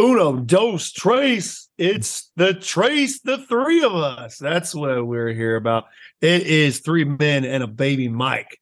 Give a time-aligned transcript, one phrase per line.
[0.00, 1.68] Uno, dos, trace.
[1.76, 4.38] It's the trace, the three of us.
[4.38, 5.86] That's what we're here about.
[6.20, 8.58] It is three men and a baby Mike.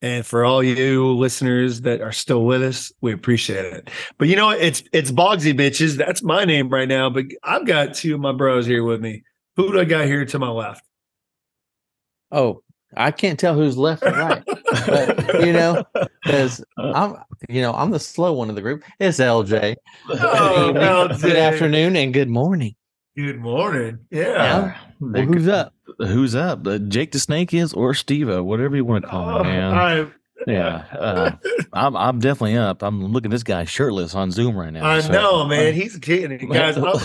[0.00, 3.90] And for all you listeners that are still with us, we appreciate it.
[4.18, 4.50] But you know?
[4.50, 5.96] It's it's Bogsy bitches.
[5.96, 7.10] That's my name right now.
[7.10, 9.22] But I've got two of my bros here with me.
[9.56, 10.84] Who do I got here to my left?
[12.32, 12.62] Oh,
[12.96, 14.42] I can't tell who's left or right.
[14.46, 15.84] but you know,
[16.24, 17.16] because I'm
[17.48, 18.82] you know, I'm the slow one of the group.
[18.98, 19.76] It's LJ.
[20.08, 22.74] Oh, Good Good afternoon and good morning.
[23.16, 23.98] Good morning.
[24.10, 24.22] Yeah.
[24.26, 24.78] Yeah.
[25.00, 25.74] Well, who's up?
[25.98, 26.66] Who's up?
[26.66, 29.74] Uh, Jake the Snake is or Steve, whatever you want to call Oh, him, man.
[29.74, 30.06] I,
[30.46, 31.30] yeah, uh,
[31.72, 32.82] I'm I'm definitely up.
[32.82, 34.86] I'm looking at this guy shirtless on Zoom right now.
[34.88, 35.74] I so- know, man.
[35.74, 36.48] He's kidding.
[36.48, 36.96] Guys, I'm,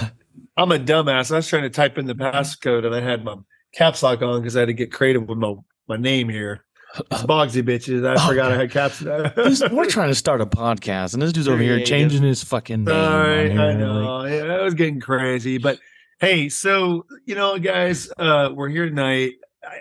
[0.56, 1.32] I'm a dumbass.
[1.32, 3.36] I was trying to type in the passcode and I had my
[3.74, 5.54] caps lock on because I had to get creative with my,
[5.88, 6.64] my name here.
[7.12, 8.08] It's Bogsy bitches.
[8.08, 9.00] I Oh, forgot I had caps.
[9.00, 12.44] This- we're trying to start a podcast, and this dude's over here Yeah, changing his
[12.44, 12.96] fucking name.
[12.96, 14.04] on Sorry, here I and everything.
[14.04, 14.26] know.
[14.26, 15.58] Yeah, that was getting crazy.
[15.58, 15.80] But
[16.20, 19.34] hey, so you know, guys, uh, we're here tonight.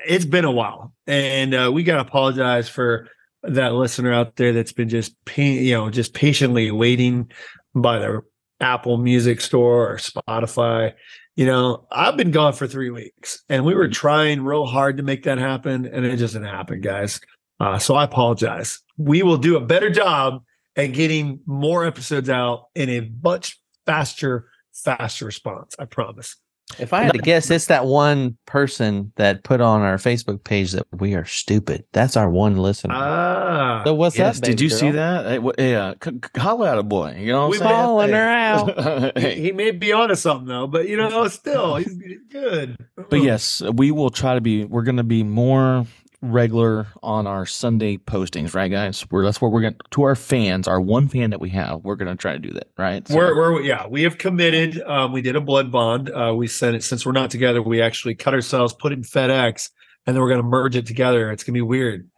[0.07, 3.09] It's been a while, and uh, we gotta apologize for
[3.45, 7.31] that listener out there that's been just pa- you know just patiently waiting
[7.75, 8.21] by the
[8.61, 10.93] Apple Music Store or Spotify.
[11.37, 15.03] You know, I've been gone for three weeks, and we were trying real hard to
[15.03, 17.21] make that happen, and it just didn't happen, guys.
[17.61, 18.81] Uh, so I apologize.
[18.97, 20.43] We will do a better job
[20.77, 25.77] at getting more episodes out in a much faster, faster response.
[25.79, 26.37] I promise.
[26.81, 30.73] If I had to guess, it's that one person that put on our Facebook page
[30.73, 31.85] that we are stupid.
[31.93, 32.93] That's our one listener.
[32.95, 34.43] Ah, so what's Yes, up?
[34.43, 35.27] did baby you see that?
[35.27, 37.17] Hey, what- yeah, c- c- holla at a boy.
[37.21, 38.79] You know We what I'm Calling her saying?
[38.79, 39.17] out.
[39.17, 41.97] he, Hey, he may be onto something though, but you know, still he's
[42.31, 42.77] good.
[43.11, 44.65] But yes, we will try to be.
[44.65, 45.87] We're going to be more
[46.23, 49.07] regular on our Sunday postings, right, guys?
[49.11, 51.85] We're that's what we're going to our fans, our one fan that we have.
[51.85, 53.07] We're going to try to do that, right?
[53.07, 54.81] So- We're, we're yeah, we have committed.
[54.83, 56.11] Um, we did a blood bond.
[56.11, 57.63] Uh, we sent it since we're not together.
[57.63, 59.71] We actually cut ourselves, put it in FedEx,
[60.07, 61.31] and then we're going to merge it together.
[61.31, 62.09] It's going to be weird,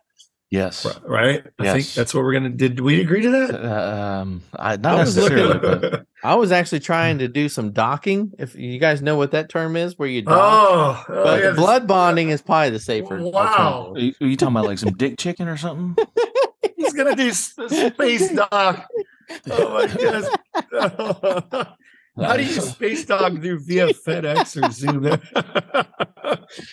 [0.50, 0.86] yes.
[1.04, 1.44] right?
[1.58, 2.50] I think that's what we're going to.
[2.50, 3.64] Did we agree to that?
[3.64, 7.48] Uh, um, I, not I was looking- necessarily, but I was actually trying to do
[7.48, 8.32] some docking.
[8.38, 11.06] If you guys know what that term is, where you dock.
[11.08, 13.22] oh, oh, yeah, blood bonding is probably the safer.
[13.22, 13.92] Wow.
[13.94, 15.96] are you, are you talking about like some dick chicken or something?
[16.76, 18.86] He's gonna do space dock.
[19.50, 20.26] Oh my goodness!
[22.20, 25.06] How do you space dog through via FedEx or Zoom?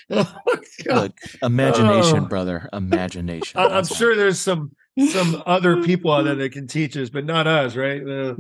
[0.10, 0.36] oh.
[0.86, 2.28] Look, imagination, Oh.
[2.28, 3.60] brother, imagination.
[3.60, 4.72] I, I'm sure there's some
[5.10, 8.02] some other people out there that can teach us, but not us, right?
[8.08, 8.36] Uh,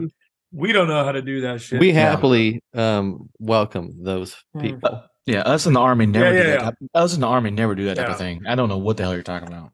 [0.54, 1.80] we don't know how to do that shit.
[1.80, 5.04] We happily um, welcome those people.
[5.26, 6.60] Yeah, us in the army never Yeah, do that.
[6.62, 8.44] Type, us in the army never do that type of thing.
[8.48, 9.72] I don't know what the hell you're talking about.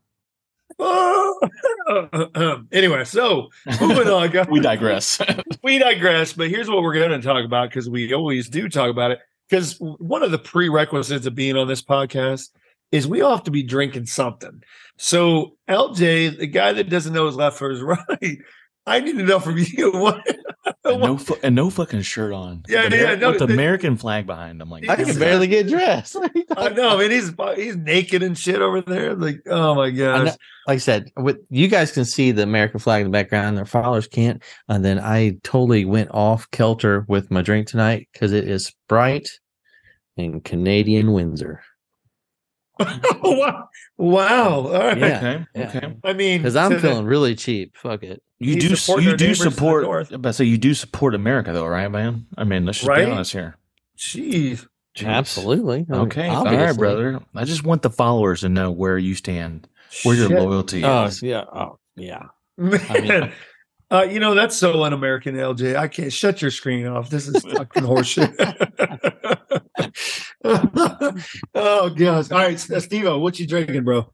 [2.72, 3.50] anyway, so
[3.80, 4.48] moving on, guys.
[4.52, 5.22] We digress.
[5.64, 8.90] we digress, but here's what we're going to talk about because we always do talk
[8.90, 9.20] about it.
[9.50, 12.50] Because one of the prerequisites of being on this podcast
[12.92, 14.64] is we all have to be drinking something.
[14.98, 18.40] So, LJ, the guy that doesn't know his left from his right,
[18.92, 20.26] I need to know from you what.
[20.84, 22.64] and no, fu- and no fucking shirt on.
[22.68, 24.70] Yeah, The yeah, no, with the the- American flag behind him.
[24.70, 26.18] Like, I can barely get dressed.
[26.58, 27.12] I know, man.
[27.12, 29.16] He's he's naked and shit over there.
[29.16, 30.26] Like, oh my gosh.
[30.26, 30.36] know-
[30.68, 33.58] like I said, with you guys can see the American flag in the background.
[33.58, 34.44] Their followers can't.
[34.70, 39.28] And then I totally went off kilter with my drink tonight because it is Sprite
[40.18, 41.64] and Canadian Windsor.
[43.24, 43.68] wow.
[43.98, 44.50] Wow.
[44.68, 44.98] All right.
[44.98, 45.18] Yeah.
[45.18, 45.68] okay, Yeah.
[45.70, 45.96] okay.
[46.04, 47.76] I mean, Because I'm to the- feeling really cheap.
[47.78, 48.22] Fuck it.
[48.44, 49.84] You He's do, you do neighbors to the support.
[49.84, 50.12] north.
[50.20, 52.26] But so you do support America, though, right, man?
[52.36, 53.06] I mean, let's just Right?
[53.06, 53.56] be honest here.
[53.98, 54.66] Jeez.
[54.98, 55.06] Jeez.
[55.08, 55.86] Absolutely.
[55.90, 57.20] I mean, Okay, all right, brother.
[57.36, 59.68] I just want the followers to know where you stand,
[60.04, 61.22] where your loyalty Oh is.
[61.22, 61.44] yeah.
[61.54, 62.24] Oh yeah.
[62.58, 63.32] Man, mean-
[63.92, 65.76] uh, you know that's so un-American, LJ.
[65.76, 67.10] I can't shut your screen off.
[67.10, 68.34] This is fucking horseshit.
[71.56, 72.32] oh gosh!
[72.32, 74.12] All right, Steve, what you drinking, bro?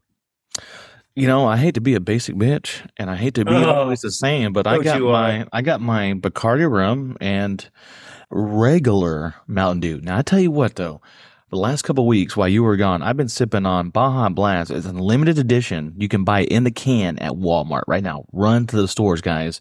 [1.18, 3.70] You know, I hate to be a basic bitch, and I hate to be Oh.
[3.70, 7.68] always the same, but I got you, uh, my I got my Bacardi rum and
[8.30, 10.00] regular Mountain Dew.
[10.00, 11.00] Now I tell you what, though,
[11.50, 14.70] the last couple weeks while you were gone, I've been sipping on Baja Blast.
[14.70, 15.94] It's a limited edition.
[15.96, 18.24] You can buy it in the can at Walmart right now.
[18.32, 19.60] Run to the stores, guys.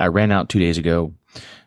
[0.00, 1.14] I ran out two days ago,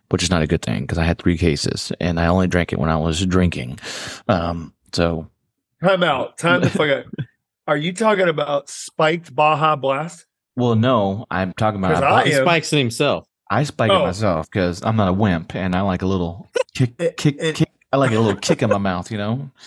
[0.10, 2.74] which is not a good thing because I had three cases and I only drank
[2.74, 3.80] it when I was drinking.
[4.28, 5.30] Um, so
[5.84, 6.38] Time out.
[6.38, 7.06] Time to fuck out.
[7.72, 10.26] Are you talking about spiked Baja Blast?
[10.58, 13.26] well, no, I'm talking about 'Cause I I bought- He spikes it himself.
[13.50, 14.02] I spike Oh.
[14.02, 17.38] it myself because I'm not a wimp and I like a little kick, It- kick,
[17.40, 17.70] it- kick.
[17.94, 19.52] I like a little kick in my mouth, you know.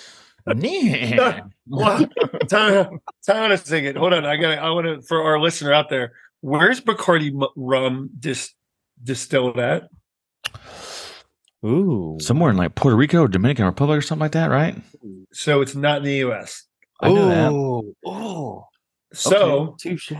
[0.46, 1.40] Yeah.
[1.66, 2.12] What?
[2.50, 3.96] time, time to sing it.
[3.96, 4.58] Hold on, I got.
[4.58, 6.12] I want to for our listener out there.
[6.42, 8.52] Where's Bacardi rum dis,
[9.02, 9.84] distilled at?
[11.64, 12.18] Ooh.
[12.20, 14.76] Somewhere in like Puerto Rico or Dominican Republic or something like that, right?
[15.32, 16.64] So it's not in the U.S.
[17.04, 17.94] I know that.
[18.06, 18.66] Oh.
[19.12, 20.12] So Touche.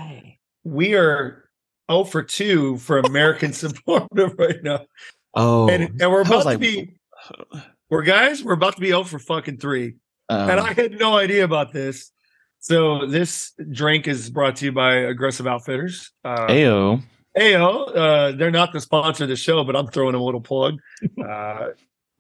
[0.62, 1.48] we are
[1.90, 4.86] 0 for 2 for American supporter right now.
[5.34, 6.96] Oh, And, and we're I was about like- to be
[7.90, 9.94] we're guys, we're about to be 0 for fucking 3.
[10.28, 12.10] um, and I had no idea about this.
[12.60, 16.10] So this drink is brought to you by Aggressive Outfitters.
[16.24, 17.02] Uh Ayo.
[17.36, 20.40] Ayo, uh, they're not the sponsor of the show, but I'm throwing them a little
[20.40, 20.76] plug.
[21.22, 21.70] Uh,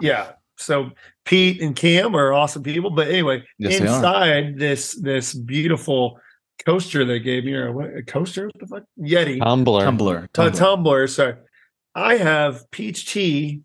[0.00, 0.32] yeah.
[0.56, 0.90] So
[1.24, 6.18] Pete and Cam are awesome people, but anyway, Yes, inside this this beautiful
[6.64, 9.84] coaster they gave me, or what, a coaster, what the fuck, Yeti, Tumbler.
[9.86, 10.24] Tumblr.
[10.24, 10.54] a Tumblr.
[10.56, 11.06] tumbler.
[11.08, 11.34] Sorry,
[11.94, 13.62] I have peach tea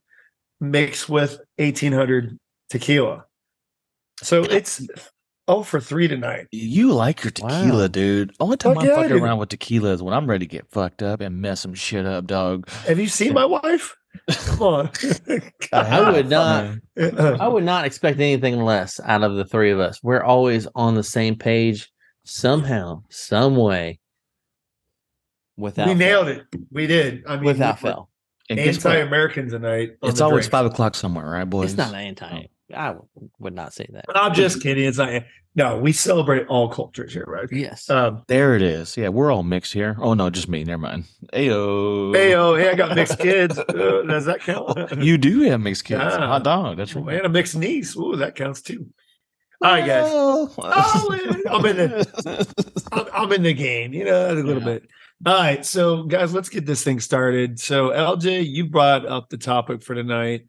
[0.59, 2.37] mixed with 1800
[2.69, 3.25] tequila,
[4.23, 4.81] so it's
[5.47, 6.47] oh for three tonight.
[6.51, 7.87] You like your tequila, Wow.
[7.87, 8.33] dude.
[8.39, 9.21] Only time oh, Fuck I'm yeah, fucking dude.
[9.23, 12.05] around with tequila is when I'm ready to get fucked up and mess some shit
[12.05, 12.67] up, dog.
[12.87, 13.95] Have you seen my wife?
[14.31, 14.89] Come on,
[15.73, 16.77] I would not.
[16.97, 20.01] I would not expect anything less out of the three of us.
[20.03, 21.89] We're always on the same page
[22.23, 23.99] somehow, some way.
[25.57, 26.25] Without we fail.
[26.25, 26.43] nailed it.
[26.71, 27.23] We did.
[27.27, 28.09] I mean, Without we're fail.
[28.49, 28.95] And guess what?
[28.95, 29.91] Anti-American tonight.
[30.03, 30.47] It's always drinks.
[30.47, 31.71] five o'clock somewhere, right, boys?
[31.71, 32.45] It's not anti.
[32.45, 32.49] Oh.
[32.73, 33.07] I w-
[33.39, 34.05] would not say that.
[34.13, 34.85] I'm just kidding.
[34.85, 35.23] It's not.
[35.55, 37.47] No, we celebrate all cultures here, right?
[37.51, 37.89] Yes.
[37.89, 38.95] Um, There it is.
[38.95, 39.97] Yeah, we're all mixed here.
[39.99, 40.63] Oh no, just me.
[40.63, 41.05] Never mind.
[41.33, 42.15] Ayo.
[42.15, 43.57] hey, oh, hey, I got mixed kids.
[43.57, 44.77] Uh, does that count?
[45.03, 46.01] You do have mixed kids.
[46.01, 46.27] Yeah.
[46.27, 46.77] Hot dog.
[46.77, 47.17] That's right.
[47.17, 47.95] and a mixed niece.
[47.97, 48.87] Ooh, that counts too.
[49.61, 50.05] All right, guys.
[50.07, 50.53] Oh,
[51.49, 54.65] I'm in the I'm, I'm in the game, you know, a little Yeah.
[54.79, 54.83] bit.
[55.25, 57.59] All right, so guys, let's get this thing started.
[57.59, 60.45] So, LJ, you brought up the topic for tonight.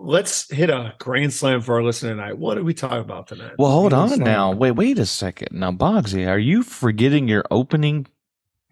[0.00, 2.38] Let's hit a grand slam for our listener tonight.
[2.38, 3.54] What are we talking about tonight?
[3.58, 4.52] Well, hold Grand on now.
[4.52, 5.48] Wait, wait a second.
[5.58, 8.06] Now, Bogsy, are you forgetting your opening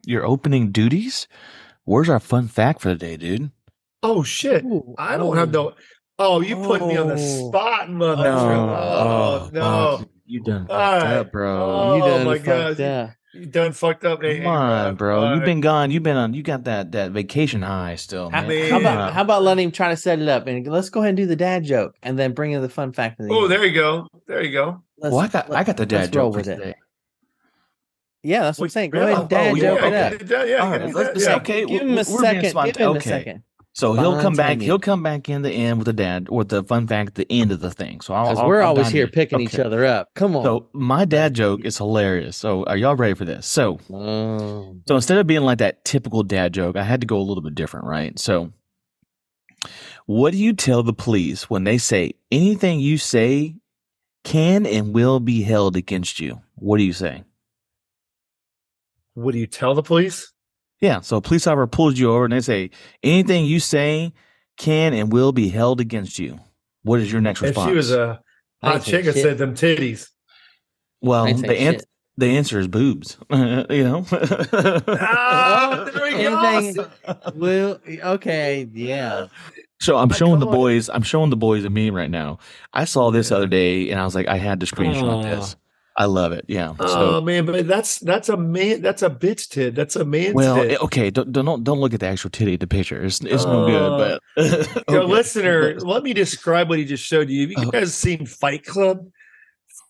[0.04, 1.26] your opening duties?
[1.84, 3.50] Where's our fun fact for the day, dude?
[4.04, 4.64] Oh shit!
[4.98, 5.72] I don't have no.
[6.18, 6.36] Oh.
[6.36, 7.48] oh, you put me on the Oh.
[7.48, 8.22] spot, oh, mother.
[8.22, 8.38] No.
[8.38, 9.60] Oh, oh, no.
[9.60, 11.16] Bogsy, you done All fucked right.
[11.16, 11.64] up, bro.
[11.64, 12.80] Oh, you done my fucked God.
[12.80, 13.10] up.
[13.38, 14.22] You done fucked up.
[14.22, 15.24] Hey, Come on, bro.
[15.24, 15.90] All You've been gone.
[15.90, 16.34] You've been on.
[16.34, 18.48] You got that that vacation high still, How, man.
[18.48, 18.70] Man.
[18.70, 21.10] how about how about letting him try to set it up and let's go ahead
[21.10, 23.48] and do the dad joke and then bring in the fun fact the Oh, year.
[23.48, 24.08] there you go.
[24.26, 24.82] There you go.
[24.98, 26.56] Let's- Well, I got I got the dad joke for with it.
[26.56, 26.74] today.
[28.22, 28.90] Yeah, that's what I'm saying.
[28.90, 30.30] Go ahead and oh, dad Oh, joke yeah, it up.
[30.30, 31.36] Yeah, yeah, All right, yeah, let's- let's- yeah.
[31.36, 32.42] okay, Give him a we're second.
[32.42, 33.42] Give spont- him a second.
[33.76, 34.46] So he'll come back.
[34.52, 34.64] Spontaneous.
[34.64, 37.26] He'll come back in the end with the dad with the fun fact at the
[37.30, 38.00] end of the thing.
[38.00, 39.10] So I'll, Because I'll- we're I'll always here in.
[39.10, 40.08] picking each other up.
[40.14, 40.44] Come on.
[40.44, 42.38] So my dad joke is hilarious.
[42.38, 43.46] So are y'all ready for this?
[43.46, 44.76] So Oh.
[44.88, 47.42] so instead of being like that typical dad joke, I had to go a little
[47.42, 48.18] bit different, right?
[48.18, 48.50] So
[50.06, 53.56] what do you tell the police when they say anything you say
[54.24, 56.40] can and will be held against you?
[56.54, 57.24] What do you say?
[59.12, 60.32] What do you tell the police?
[60.80, 61.00] Yeah.
[61.00, 62.70] So a police officer pulls you over and they say
[63.02, 64.12] anything you say
[64.58, 66.38] can and will be held against you.
[66.82, 67.70] What is your next If response?
[67.70, 68.20] she was a
[68.62, 70.08] I hot chick, I said them titties.
[71.02, 71.80] well, I ain't say the, an-
[72.18, 73.18] the answer is boobs.
[73.30, 74.06] you know.
[74.88, 76.40] Ah, there we go.
[76.40, 76.86] Anything-
[77.34, 77.80] Well,
[78.14, 79.26] okay, yeah.
[79.80, 80.60] So I'm Like, showing the come on.
[80.60, 80.88] boys.
[80.88, 82.38] I'm showing the boys a meme right now.
[82.72, 85.22] I saw this the other day, and I was like, I had to screenshot Oh.
[85.22, 85.56] this.
[85.98, 86.44] I love it.
[86.46, 86.74] Yeah.
[86.78, 88.82] Oh man, but that's that's a man.
[88.82, 89.74] That's a bitch tit.
[89.74, 90.80] That's a man's well, tit.
[90.82, 91.08] okay.
[91.10, 93.02] Don't don't don't look at the actual titty, the picture.
[93.02, 93.82] It's it's no good.
[93.82, 94.18] Oh.
[94.36, 95.12] But Yo, Okay.
[95.12, 97.42] listener, let me describe what he just showed you.
[97.42, 97.70] Have you Oh.
[97.70, 99.06] guys seen Fight Club?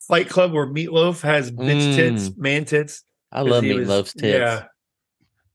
[0.07, 2.39] Fight Club, where Meatloaf has bitch tits, mm.
[2.39, 3.03] man tits.
[3.33, 4.23] I love He was- Meatloaf's tits.
[4.39, 4.65] Yeah,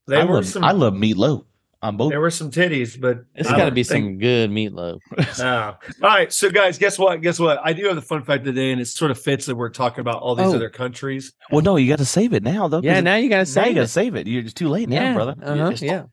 [0.06, 0.62] they I were love some.
[0.64, 1.44] I love meatloaf
[1.82, 2.10] on both.
[2.10, 5.00] there were some titties, but it's got to be think- some good meatloaf.
[5.42, 7.20] All right, so guys, guess what?
[7.20, 7.58] Guess what?
[7.64, 10.00] I do have the fun fact today, and it sort of fits that we're talking
[10.00, 10.54] about all these Oh.
[10.56, 11.32] other countries.
[11.50, 12.80] well, no, you got to save it now, though.
[12.82, 14.26] Yeah, now you got to now you got to save it.
[14.26, 15.34] You're too late now, Yeah, brother.
[15.42, 16.04] uh-huh, It's- yeah.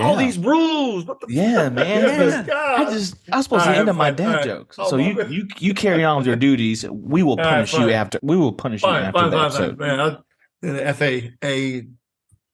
[0.00, 0.26] All yeah.
[0.26, 1.06] these rules.
[1.06, 1.72] What the Yeah, fuck?
[1.72, 2.02] man.
[2.30, 2.42] Yeah.
[2.46, 2.80] God.
[2.86, 4.44] I just I was supposed All to right, end up my dad all right.
[4.44, 4.76] jokes.
[4.78, 5.32] Oh, so you well.
[5.32, 6.88] you you carry on with your duties.
[6.88, 8.20] We will All right, punish you after.
[8.22, 10.00] We will punish you after fine, the fine, fine, man.
[10.00, 10.24] I'll,
[10.62, 11.88] the FAA,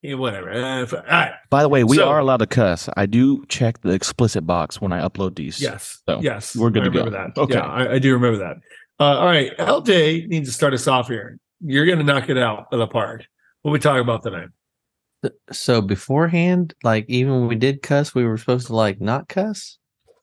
[0.04, 0.50] yeah, whatever.
[0.52, 1.32] Uh, fi- all right.
[1.50, 2.88] By the way, we So- are allowed to cuss.
[2.96, 5.60] I do check the explicit box when I upload these.
[5.60, 6.00] Yes.
[6.08, 6.54] So, yes.
[6.54, 7.04] we're good I to go.
[7.04, 7.40] remember That.
[7.40, 7.54] Okay.
[7.54, 8.56] Yeah, I, I do remember that.
[9.00, 9.56] Uh, all right.
[9.58, 11.38] LJ needs to start us off here.
[11.60, 13.24] You're going to knock it out of the park.
[13.62, 14.48] What we talking about tonight?
[15.52, 19.78] So beforehand, like even when we did cuss, we were supposed to like not cuss.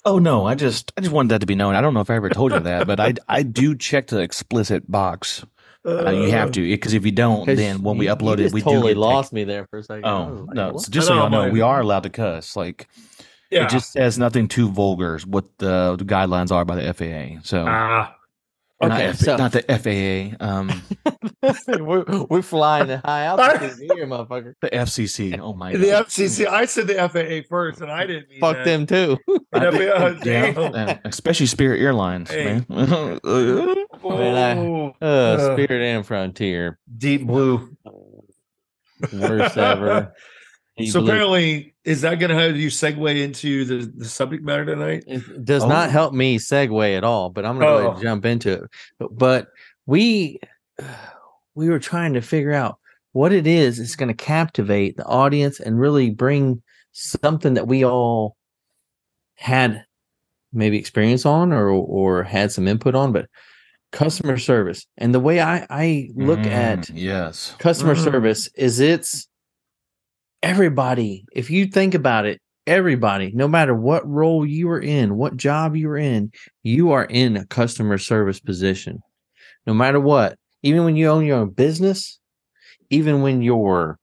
[0.05, 1.73] Oh no, I just I just wanted that to be known.
[1.73, 4.19] I don't know if I ever told you that, but I I do check the
[4.19, 5.43] explicit box.
[5.83, 8.53] Uh, you have to because if you don't, then when we you- upload you it,
[8.53, 10.05] we totally do get lost me there for a second.
[10.05, 10.77] Oh like, no!
[10.77, 12.55] So just so y'all know, we are allowed to cuss.
[12.55, 12.87] Like
[13.49, 13.63] Yeah.
[13.65, 15.15] it just says nothing too vulgar.
[15.15, 17.41] is What the, the guidelines are by the FAA.
[17.43, 18.15] So ah.
[18.81, 20.71] Not Okay, F- so not the FAA, um,
[21.85, 24.55] we're, we're flying at high altitude here, motherfucker.
[24.61, 25.39] the FCC.
[25.39, 25.81] Oh my god.
[25.81, 26.05] The God.
[26.07, 26.47] FCC.
[26.47, 28.65] I said the FAA first, and I didn't Fuck that.
[28.65, 29.17] them too.
[29.53, 30.99] I think- Yeah, yeah, damn.
[31.05, 32.45] especially Spirit Airlines, Hey.
[32.45, 32.65] man.
[32.69, 33.03] Man,
[34.01, 35.53] I- Uh.
[35.53, 37.69] Spirit and Frontier, JetBlue.
[39.13, 40.13] worst ever.
[40.81, 41.09] Deep So Blue.
[41.11, 45.03] apparently, is that going to have you segue into the, the subject matter tonight?
[45.07, 45.67] It does Oh.
[45.67, 48.01] not help me segue at all, but I'm gonna go ahead and Oh.
[48.03, 48.69] jump into it.
[48.99, 49.47] But, but
[49.85, 50.39] we
[51.55, 52.77] we were trying to figure out
[53.13, 56.61] what it is that's going to captivate the audience and really bring
[56.93, 58.37] something that we all
[59.35, 59.83] had
[60.53, 63.27] maybe experience on or or had some input on, but
[63.91, 67.53] customer service and the way I I look at Mm, yes.
[67.59, 68.03] customer Mhm.
[68.05, 69.27] service is it's
[70.43, 75.35] everybody if you think about it everybody no matter what role you are in what
[75.35, 76.31] job you are in
[76.63, 79.01] you are in a customer service position.
[79.65, 82.19] No matter what even when you own your own business
[82.89, 83.97] even when you're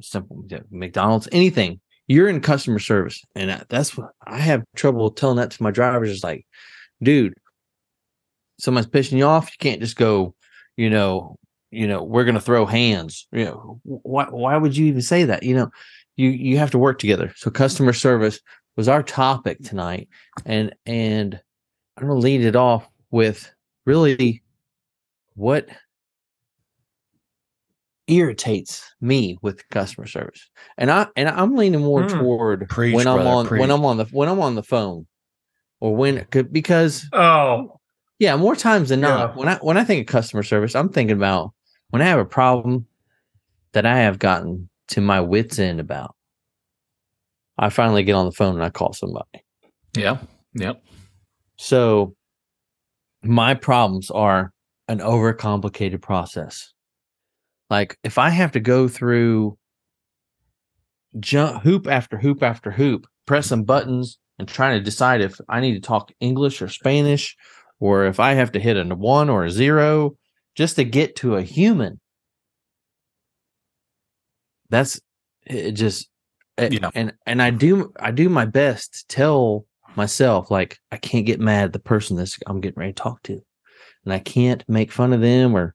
[0.00, 3.22] simple mcdonald's anything you're in customer service.
[3.34, 6.46] And that's what i have trouble telling that to my drivers is like
[7.02, 7.34] dude
[8.58, 10.34] someone's pissing you off you can't just go
[10.76, 11.36] you know
[11.70, 13.26] you know we're going to throw hands.
[13.32, 15.42] You know why why would you even say that?
[15.42, 15.70] You know
[16.16, 17.32] you you have to work together.
[17.36, 18.40] So customer service
[18.76, 20.06] was our topic tonight
[20.44, 21.40] and and
[21.96, 23.50] i'm going to lead it off with
[23.86, 24.42] really
[25.34, 25.66] what
[28.06, 30.48] irritates me with customer service.
[30.78, 32.18] And i and i'm leaning more Hmm.
[32.18, 33.60] toward Preach, when i'm brother, on preach.
[33.60, 35.06] when i'm on the when i'm on the phone
[35.80, 37.80] or when because Oh,
[38.18, 39.30] yeah, more times than not.
[39.30, 39.36] Yeah.
[39.36, 41.52] When I when I think of customer service, I'm thinking about
[41.90, 42.86] when I have a problem
[43.72, 46.14] that I have gotten to my wits end about.
[47.58, 49.44] I finally get on the phone and I call somebody.
[49.96, 50.18] Yeah.
[50.54, 50.82] Yep.
[51.56, 52.14] So
[53.22, 54.52] my problems are
[54.88, 56.72] an overcomplicated process.
[57.70, 59.58] Like if I have to go through
[61.18, 65.74] jump hoop after hoop after hoop, pressing buttons and trying to decide if I need
[65.74, 67.36] to talk English or Spanish
[67.80, 70.16] or if I have to hit a one or a zero
[70.54, 72.00] just to get to a human.
[74.70, 75.00] That's
[75.46, 76.08] it just
[76.58, 76.90] it- Yeah.
[76.94, 79.66] and and I do I do my best to tell
[79.96, 83.22] myself like I can't get mad at the person that I'm getting ready to talk
[83.24, 83.40] to.
[84.04, 85.74] And I can't make fun of them or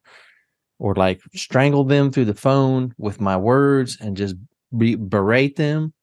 [0.80, 4.36] or like strangle them through the phone with my words and just
[4.76, 5.94] be, berate them.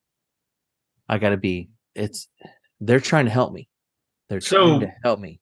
[1.08, 2.28] I got to be it's
[2.80, 3.68] they're trying to help me.
[4.28, 5.40] They're So- trying to help me.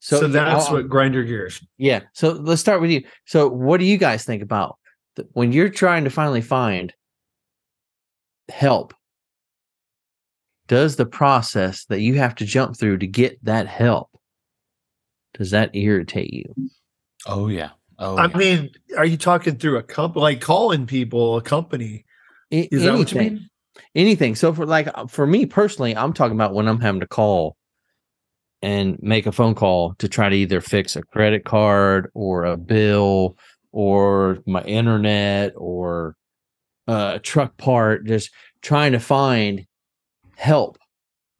[0.00, 1.60] So, that's I'll- what grind your gears.
[1.76, 2.00] yeah.
[2.12, 3.02] So let's start with you.
[3.26, 4.78] So what do you guys think about
[5.16, 6.92] th- when you're trying to finally find
[8.48, 8.94] help?
[10.68, 14.10] Does the process that you have to jump through to get that help
[15.34, 16.54] does that irritate you?
[17.26, 17.70] Oh yeah.
[17.98, 18.36] Oh I yeah.
[18.36, 22.04] mean, are you talking through a company, like calling people, a company?
[22.50, 23.48] A- Is that what you mean?
[23.94, 24.34] anything.
[24.34, 27.56] So for like uh, for me personally, I'm talking about when I'm having to call
[28.62, 32.56] and make a phone call to try to either fix a credit card or a
[32.56, 33.36] bill
[33.72, 36.16] or my internet or
[36.88, 38.30] uh, a truck part, just
[38.62, 39.66] trying to find
[40.36, 40.78] help.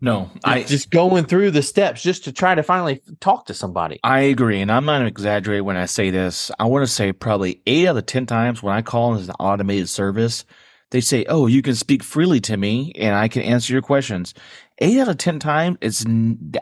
[0.00, 3.98] no, I just going through the steps just to try to finally talk to somebody.
[4.04, 6.50] I agree, and I'm not exaggerating when I say this.
[6.60, 9.34] I want to say probably eight out of ten times when I call as an
[9.40, 10.44] automated service,
[10.90, 14.34] they say, "Oh, you can speak freely to me, and I can answer your questions."
[14.78, 16.04] Eight out of ten times, it's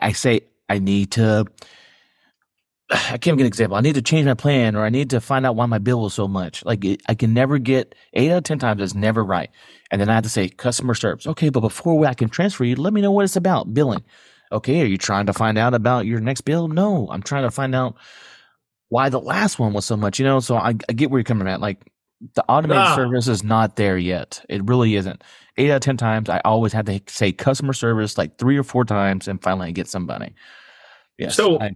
[0.01, 1.45] I say I need to.
[2.89, 3.77] I can't give an example.
[3.77, 6.01] I need to change my plan, or I need to find out why my bill
[6.01, 6.63] was so much.
[6.65, 8.81] Like it, I can never get eight out of ten times.
[8.81, 9.49] It's never right,
[9.91, 11.27] and then I have to say customer service.
[11.27, 13.73] Okay, but before I can transfer you, let me know what it's about.
[13.73, 14.03] Billing.
[14.51, 16.69] Okay, are you trying to find out about your next bill?
[16.69, 17.97] No, I'm trying to find out
[18.89, 20.19] why the last one was so much.
[20.19, 21.59] You know, so I, I get where you're coming at.
[21.59, 21.91] Like
[22.35, 22.95] the automated Ah.
[22.95, 24.43] service is not there yet.
[24.49, 25.23] It really isn't.
[25.57, 28.63] Eight out of ten times, I always have to say customer service like three or
[28.63, 30.33] four times, and finally I get somebody.
[31.17, 31.35] Yes.
[31.35, 31.75] So- I-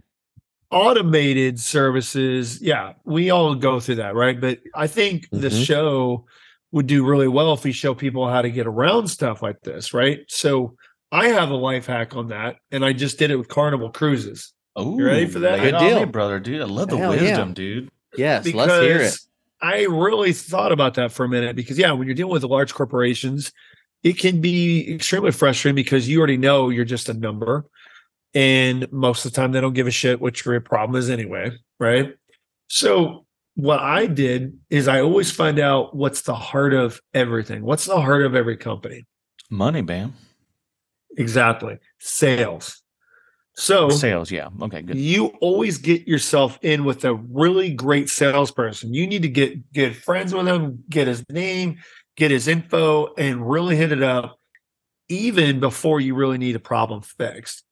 [0.70, 5.66] automated services yeah we all go through that right but i think the Mhm.
[5.66, 6.24] show
[6.70, 9.92] would do really well if we show people how to get around stuff like this
[9.92, 10.74] right so
[11.10, 14.54] i have a life hack on that and i just did it with carnival cruises
[14.74, 15.58] oh, you ready for that?
[15.58, 16.06] it Good on me, deal.
[16.06, 16.62] brother, dude.
[16.62, 17.20] I love the Hell yeah.
[17.20, 17.90] wisdom, dude.
[18.16, 19.18] Yes, let's hear it.
[19.62, 22.74] I really thought about that for a minute because yeah, when you're dealing with large
[22.74, 23.52] corporations,
[24.02, 27.64] it can be extremely frustrating because you already know you're just a number.
[28.34, 31.52] And most of the time they don't give a shit what your problem is anyway,
[31.78, 32.14] right?
[32.66, 37.62] So what I did is I always find out what's the heart of everything.
[37.62, 39.06] What's the heart of every company?
[39.50, 40.14] Money, man.
[41.16, 41.78] Exactly.
[42.00, 42.81] Sales.
[43.54, 44.48] So Sales, yeah.
[44.62, 44.96] Okay, good.
[44.96, 48.94] you always get yourself in with a really great salesperson.
[48.94, 51.78] You need to get get friends with him, get his name,
[52.16, 54.38] get his info, and really hit it up
[55.08, 57.64] even before you really need a problem fixed.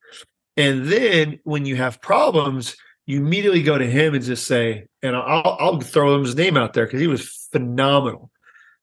[0.55, 2.75] And then when you have problems,
[3.07, 6.57] you immediately go to him and just say, and I'll, I'll throw him his name
[6.57, 8.29] out there because he was phenomenal.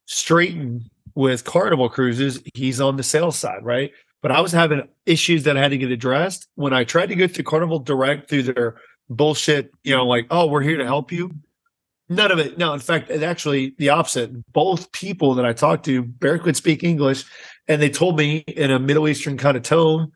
[0.05, 3.91] Straighten with Carnival Cruises, he's on the sales side, right?
[4.21, 7.15] But I was having issues that I had to get addressed when I tried to
[7.15, 8.75] go through Carnival Direct through their
[9.09, 11.31] bullshit, you know, like, oh, we're here to help you.
[12.09, 12.57] None of it.
[12.57, 14.31] No, in fact, it actually the opposite.
[14.51, 17.23] Both people that I talked to barely could speak English,
[17.67, 20.11] and they told me in a Middle Eastern kind of tone,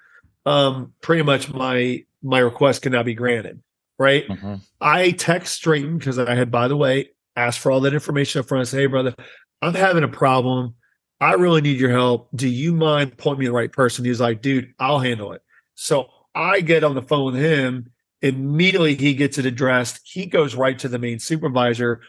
[0.45, 3.61] um, pretty much my my request cannot be granted.
[3.99, 4.27] Right.
[4.27, 4.61] Mhm.
[4.81, 8.47] I text Straighten because I had, by the way, asked for all that information up
[8.47, 8.61] front.
[8.61, 9.13] I say, hey, brother,
[9.61, 10.73] I'm having a problem.
[11.23, 12.27] I really need your help.
[12.35, 14.03] Do you mind pointing me to the right person?
[14.03, 15.41] He's like, dude, I'll handle it.
[15.75, 17.91] So I get on the phone with him.
[18.21, 20.01] Immediately he gets it addressed.
[20.03, 22.01] He goes right to the main supervisor.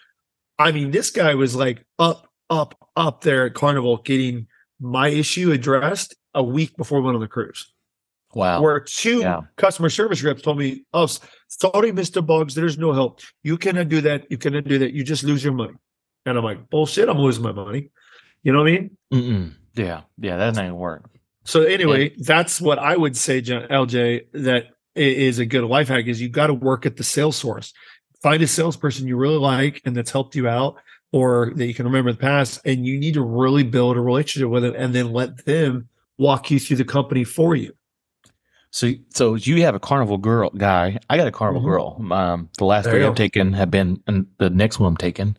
[0.59, 4.49] I mean, this guy was like up, up, up there at Carnival getting
[4.81, 7.73] my issue addressed a week before we went on the cruise
[8.35, 8.61] Wow.
[8.63, 9.43] where two Yeah.
[9.57, 11.07] customer service reps told me, "Oh,
[11.49, 13.21] sorry, Mister Boggs, there's no help.
[13.45, 14.27] You cannot do that.
[14.31, 14.93] You cannot do that.
[14.93, 15.75] You just lose your money."
[16.27, 17.09] And I'm like, "Bullshit!
[17.09, 17.91] I'm losing my money."
[18.45, 18.97] You know what I mean?
[19.13, 19.53] Mm-mm.
[19.75, 20.03] Yeah.
[20.19, 20.37] Yeah.
[20.37, 21.11] That's not gonna work.
[21.45, 24.27] So anyway, that's what I would say, LJ.
[24.33, 27.75] That is a good life hack: is you got to work at the sales source.
[28.23, 30.77] Find a salesperson you really like and that's helped you out,
[31.13, 34.49] or that you can remember the past, and you need to really build a relationship
[34.49, 37.75] with them, and then let them walk you through the company for you.
[38.71, 40.99] So, so you have a carnival girl guy.
[41.11, 41.65] I got a carnival Mhm.
[41.65, 42.13] girl.
[42.13, 45.37] Um, the last There three I've taken have been, and the next one I'm taking,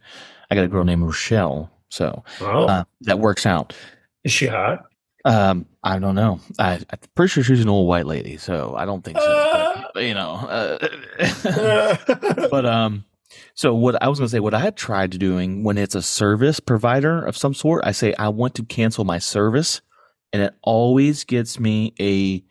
[0.50, 1.72] I got a girl named Rochelle.
[1.89, 3.74] So Oh, uh, that works out.
[4.24, 4.86] is she hot?
[5.24, 6.39] Um, I don't know.
[6.60, 9.25] I, I'm pretty sure she's an old white lady, so I don't think so.
[9.27, 9.89] Ah.
[9.94, 10.88] But, you know, uh,
[12.51, 13.06] but um,
[13.56, 16.60] so what I was gonna say, what I had tried doing when it's a service
[16.60, 19.82] provider of some sort, I say I want to cancel my service,
[20.32, 22.43] and it always gets me a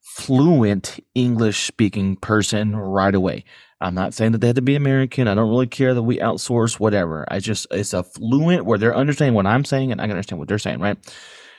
[0.00, 3.44] fluent English speaking person right away.
[3.82, 5.28] I'm not saying that they have to be American.
[5.28, 7.24] I don't really care that we outsource whatever.
[7.28, 10.38] I just it's a fluent where they're understanding what I'm saying and I can understand
[10.38, 10.96] what they're saying, right?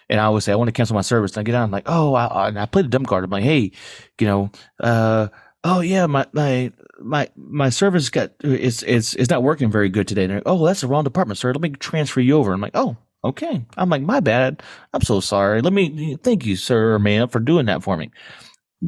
[0.10, 1.32] And I always say I want to cancel my service.
[1.36, 3.24] And I get out, I'm like, oh, I, I, and I play the dumb card.
[3.24, 3.72] I'm like, hey,
[4.20, 5.28] you know, uh,
[5.64, 10.08] oh yeah, my my my my service got it's it's it's not working very good
[10.08, 10.24] today.
[10.24, 11.52] And they're like, oh, that's the wrong department, sir.
[11.52, 12.54] Let me transfer you over.
[12.54, 13.66] I'm like, oh, okay.
[13.78, 14.64] I'm like, my bad.
[14.94, 15.62] I'm so sorry.
[15.62, 18.12] Let me thank you, sir or ma'am, for doing that for me.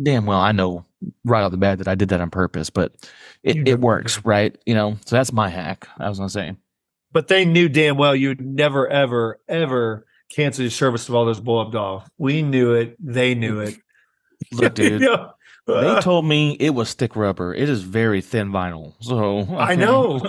[0.04, 0.86] Damn well, I know
[1.24, 2.94] right off the bat that I did that on purpose, but
[3.46, 4.58] it, it works, right?
[4.66, 5.88] You know, so that's my hack.
[6.00, 6.56] I was gonna say.
[7.12, 11.40] But they knew damn well you'd never, ever, ever cancel your service of all those
[11.40, 12.04] blow up dolls.
[12.18, 12.98] We knew it.
[13.00, 13.76] They knew it.
[14.52, 15.32] Look, dude, You know?
[15.68, 17.54] they told me it was stick rubber.
[17.54, 18.94] It is very thin vinyl.
[19.02, 20.20] So I know.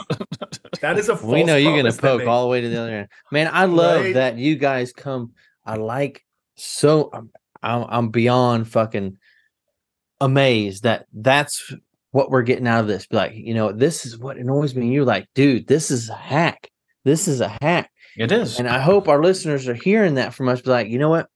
[0.80, 3.08] that is a we know you're gonna poke all the way to the other end.
[3.32, 4.14] Man, I love Right?
[4.14, 5.32] that you guys come.
[5.64, 6.24] I like
[6.54, 7.10] so.
[7.12, 7.30] I'm
[7.62, 9.16] I'm, I'm beyond fucking
[10.20, 11.74] amazed that that's
[12.16, 13.06] what we're getting out of this.
[13.06, 14.90] Be Like, you know, this is what annoys me.
[14.90, 16.70] You're like, dude, this is a hack.
[17.04, 17.90] This is a hack.
[18.16, 18.58] it is.
[18.58, 20.62] And I hope our listeners are hearing that from us.
[20.62, 21.28] Be like, you know what?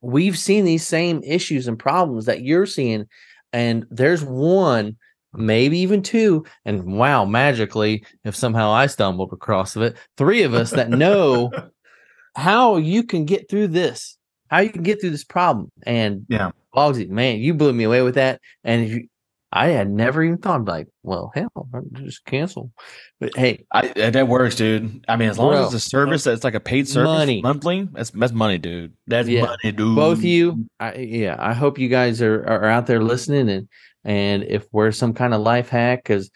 [0.00, 3.06] We've seen these same issues and problems that you're seeing,
[3.52, 4.96] and there's one,
[5.34, 10.52] maybe even two, and wow, magically, if somehow I stumbled across of it, three of
[10.52, 11.52] us that know
[12.36, 15.70] how you can get through this, how you can get through this problem.
[15.86, 16.50] And Yeah.
[16.74, 18.40] Bogsy, man, you blew me away with that.
[18.62, 19.08] And if you,
[19.50, 21.50] I had never even thought like, well, hell,
[21.92, 22.70] just cancel.
[23.18, 25.04] But hey, I, uh, that works, dude.
[25.08, 25.68] I mean, as long Bro.
[25.68, 27.40] as it's a service that's like a paid service Money.
[27.40, 28.92] monthly, that's that's money, dude.
[29.06, 29.46] That's Yeah.
[29.46, 29.96] money, dude.
[29.96, 33.68] both of you I, yeah i hope you guys are, are out there listening and
[34.04, 36.30] and if we're some kind of life hack because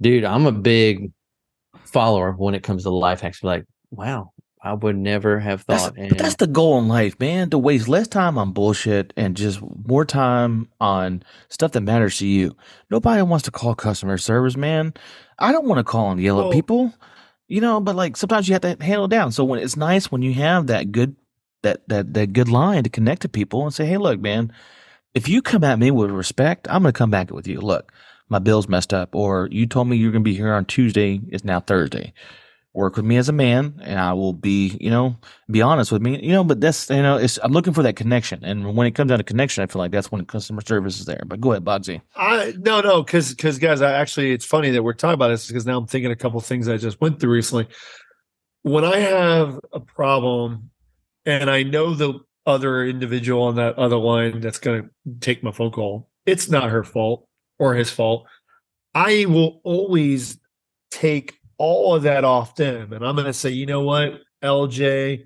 [0.00, 1.12] dude i'm a big
[1.84, 5.96] follower when it comes to life hacks like wow i would never have That's, thought
[5.96, 7.50] but that's the goal in life, man.
[7.50, 12.26] To waste less time on bullshit and just more time on stuff that matters to
[12.26, 12.56] you.
[12.90, 14.92] Nobody wants to call customer service, man.
[15.38, 16.92] I don't want to call and yell Well- at people,
[17.48, 17.80] you know.
[17.80, 19.32] But like sometimes you have to handle it down.
[19.32, 21.16] So when it's nice when you have that good
[21.62, 24.52] that that that good line to connect to people and say, hey, look, man,
[25.14, 27.60] if you come at me with respect, I'm going to come back with you.
[27.60, 27.92] Look,
[28.28, 31.20] my bill's messed up, or you told me you're going to be here on Tuesday.
[31.28, 32.12] It's now Thursday.
[32.72, 35.16] Work with me as a man, and I will be, you know,
[35.50, 36.44] be honest with me, you know.
[36.44, 39.18] But that's, you know, it's I'm looking for that connection, and when it comes down
[39.18, 41.22] to connection, I feel like that's when customer service is there.
[41.26, 42.00] But go ahead, Bugsy.
[42.14, 45.48] I no no because because guys, I actually it's funny that we're talking about this
[45.48, 47.66] because now I'm thinking a couple things I just went through recently.
[48.62, 50.70] When I have a problem
[51.26, 55.52] and I know the other individual on that other line that's going to take my
[55.52, 56.08] phone call.
[56.26, 57.26] It's not her fault
[57.58, 58.26] or his fault.
[58.94, 60.38] I will always
[60.90, 62.94] take all of that off them.
[62.94, 65.24] And I'm going to say, you know what, LJ,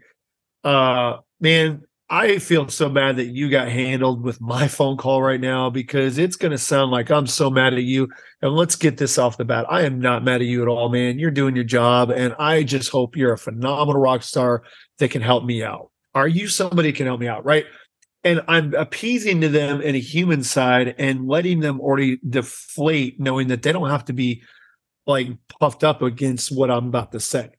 [0.65, 5.41] uh, man, I feel so bad that you got handled with my phone call right
[5.41, 8.09] now because it's going to sound like I'm so mad at you.
[8.43, 9.67] And let's get this off the bat.
[9.71, 11.21] I am not mad at you at all, man.
[11.21, 12.11] You're doing your job.
[12.11, 14.65] And I just hope you're a phenomenal rock star
[14.99, 15.93] that can help me out.
[16.17, 17.45] Are you somebody can help me out?
[17.45, 17.65] Right.
[18.25, 23.49] And I'm appeasing to them in a human side and letting them already deflate, knowing
[23.49, 24.43] that they don't have to be
[25.07, 25.29] like
[25.61, 27.51] puffed up against what I'm about to say.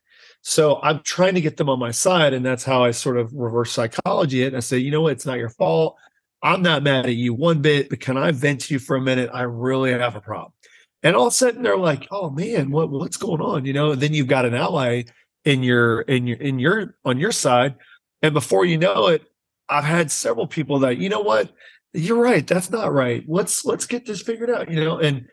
[0.41, 2.34] So I'm trying to get them on my side.
[2.34, 4.47] And that's how I sort of reverse psychology it.
[4.47, 5.13] And I say, you know what?
[5.13, 5.97] It's not your fault.
[6.43, 9.01] I'm not mad at you one bit, but can I vent to you for a
[9.01, 9.31] minute?
[9.34, 10.53] I really have a problem.
[11.01, 13.65] And all of a sudden they're like, oh man, what, what's going on?
[13.65, 15.03] You know, and then you've got an ally
[15.45, 17.75] in your in your in your on your side.
[18.21, 19.23] And before you know it,
[19.69, 21.51] I've had several people that, you know what,
[21.93, 23.23] you're right, that's not right.
[23.27, 25.27] Let's let's get this figured out, you know, and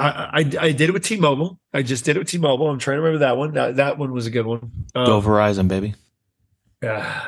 [0.00, 1.58] I, I, I did it with T-Mobile.
[1.72, 2.68] I just did it with T-Mobile.
[2.68, 3.54] I'm trying to remember that one.
[3.54, 4.70] That that one was a good one.
[4.94, 5.94] Um, Go Verizon, baby.
[6.82, 7.22] Yeah,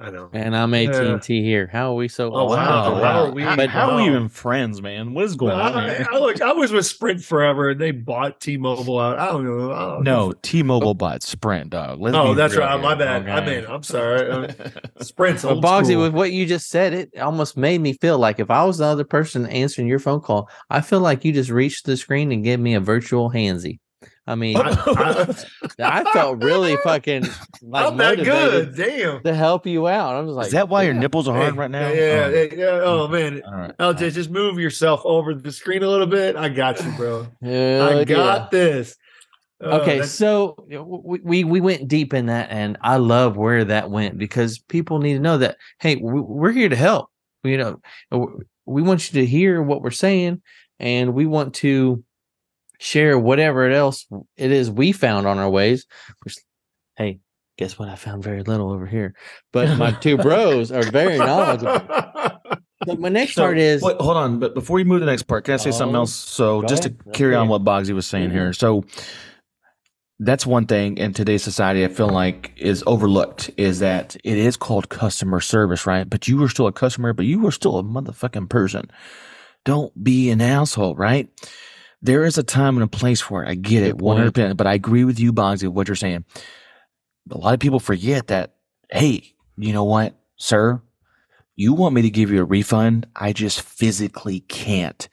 [0.00, 0.30] I know.
[0.32, 1.68] And I'm AT and T here.
[1.72, 2.32] How are we so?
[2.32, 2.94] Oh wow!
[2.94, 3.02] wow.
[3.02, 3.42] How are we?
[3.42, 5.12] How, but, how are we even friends, man?
[5.12, 5.90] What is going well, on?
[5.90, 9.18] I, I, look, I was with Sprint forever, and they bought T-Mobile out.
[9.18, 9.72] I don't know.
[9.72, 10.34] I don't no, know.
[10.42, 12.00] T-Mobile bought Sprint, dog.
[12.00, 12.70] Let's oh, that's right.
[12.70, 12.80] Here.
[12.80, 13.22] My bad.
[13.22, 13.32] Okay.
[13.32, 14.30] I mean, I'm sorry.
[14.30, 14.52] Uh,
[15.00, 16.02] Sprint's old Bogsy, school.
[16.02, 18.84] with what you just said, it almost made me feel like if I was the
[18.84, 22.44] other person answering your phone call, I feel like you just reached the screen and
[22.44, 23.80] gave me a virtual handsy.
[24.28, 25.34] I mean, I,
[25.78, 27.24] I, felt really fucking
[27.62, 28.76] like I'm that good.
[28.76, 29.22] Damn.
[29.22, 30.16] To help you out.
[30.16, 30.90] I was like, Is that why yeah.
[30.90, 31.88] your nipples are hard hey, right now?
[31.88, 32.28] Yeah, oh.
[32.28, 32.80] yeah, yeah.
[32.82, 33.40] Oh man.
[33.42, 33.78] All right.
[33.78, 34.12] LJ, right.
[34.12, 36.36] just move yourself over the screen a little bit.
[36.36, 37.26] I got you, bro.
[37.42, 38.48] I got yeah.
[38.50, 38.96] this.
[39.64, 43.90] Uh, okay, so we, we we went deep in that, and I love where that
[43.90, 47.08] went because people need to know that hey, we're here to help.
[47.44, 50.42] You know, we want you to hear what we're saying,
[50.78, 52.04] and we want to
[52.78, 55.86] share whatever else it is we found on our ways.
[56.22, 56.36] Which,
[56.96, 57.20] hey,
[57.56, 57.88] guess what?
[57.88, 59.14] I found very little over here,
[59.52, 62.38] but my two bros are very knowledgeable.
[62.86, 65.10] But my next so, part is wait, hold on, but before you move to the
[65.10, 66.14] next part, can I say oh, something else?
[66.14, 66.98] So just ahead.
[67.04, 68.38] to carry on what Bogsy was saying mm-hmm.
[68.38, 68.52] here.
[68.52, 68.84] So
[70.20, 74.56] that's one thing in today's society I feel like is overlooked is that it is
[74.56, 76.08] called customer service, right?
[76.08, 78.90] But you were still a customer, but you were still a motherfucking person.
[79.64, 81.28] Don't be an asshole, right?
[82.02, 83.48] There is a time and a place for it.
[83.48, 84.56] I get it, one hundred percent.
[84.56, 86.24] But I agree with you, Bogsy, what you're saying.
[87.30, 88.54] A lot of people forget that.
[88.90, 90.80] Hey, you know what, sir?
[91.56, 93.06] You want me to give you a refund?
[93.16, 95.08] I just physically can't.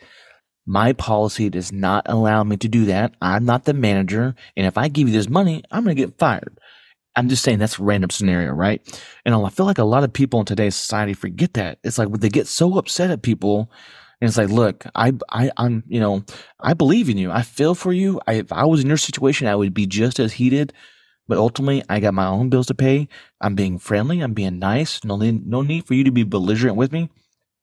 [0.65, 3.15] My policy does not allow me to do that.
[3.21, 6.17] I'm not the manager, and if I give you this money, I'm going to get
[6.17, 6.59] fired.
[7.15, 8.81] I'm just saying that's a random scenario, right?
[9.25, 11.79] And I feel like a lot of people in today's society forget that.
[11.83, 13.71] It's like they get so upset at people
[14.21, 16.23] and it's like, look, I, I, I'm, you know,
[16.59, 17.31] I believe in you.
[17.31, 18.21] I feel for you.
[18.27, 20.73] I, if I was in your situation, I would be just as heated.
[21.27, 23.07] But ultimately, I got my own bills to pay.
[23.41, 24.21] I'm being friendly.
[24.21, 25.03] I'm being nice.
[25.03, 27.09] No, no need for you to be belligerent with me.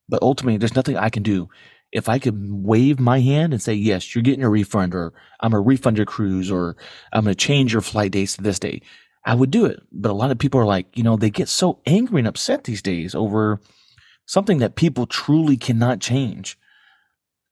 [0.09, 1.49] But ultimately, there's nothing I can do.
[1.93, 5.53] If I could wave my hand and say, yes, you're getting a refund, or I'm
[5.53, 6.77] going to refund your cruise, or
[7.13, 8.83] I'm going to change your flight dates to this day,
[9.25, 9.81] I would do it.
[9.93, 12.65] But a lot of people are like, you know, they get so angry and upset
[12.65, 13.61] these days over
[14.27, 16.59] something that people truly cannot change.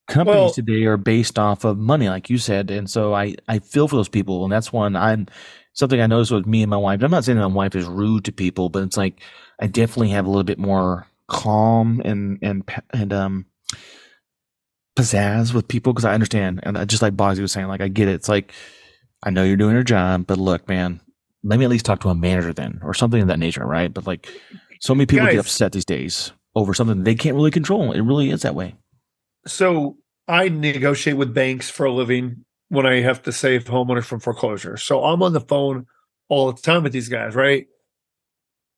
[0.08, 3.60] Companies well, today are based off of money, like you said, and so I I
[3.60, 5.28] feel for those people, and that's one I'm
[5.72, 7.00] something I noticed with me and my wife.
[7.02, 9.20] I'm not saying my wife is rude to people, but it's like
[9.60, 13.46] I definitely have a little bit more calm and and and um
[14.96, 17.86] pizzazz with people because I understand, and I, just like Bogsy was saying, like I
[17.86, 18.14] get it.
[18.14, 18.52] It's like
[19.22, 21.00] I know you're doing your job, but look, man,
[21.44, 23.94] let me at least talk to a manager then, or something of that nature, right?
[23.94, 24.28] But like,
[24.80, 27.92] so many people Guys, get upset these days over something they can't really control.
[27.92, 28.74] It really is that way.
[29.46, 29.96] So
[30.28, 34.76] I negotiate with banks for a living when I have to save homeowners from foreclosure.
[34.76, 35.86] So I'm on the phone
[36.28, 37.66] all the time with these guys, right?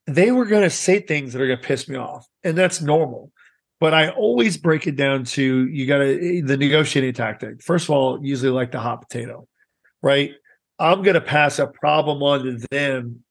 [0.06, 2.80] They were going to say things that are going to piss me off, and that's
[2.80, 3.30] normal.
[3.78, 7.62] But I always break it down to you got to the negotiating tactic.
[7.62, 9.46] First of all, usually like the hot potato,
[10.02, 10.32] right?
[10.78, 13.24] I'm going to pass a problem on to them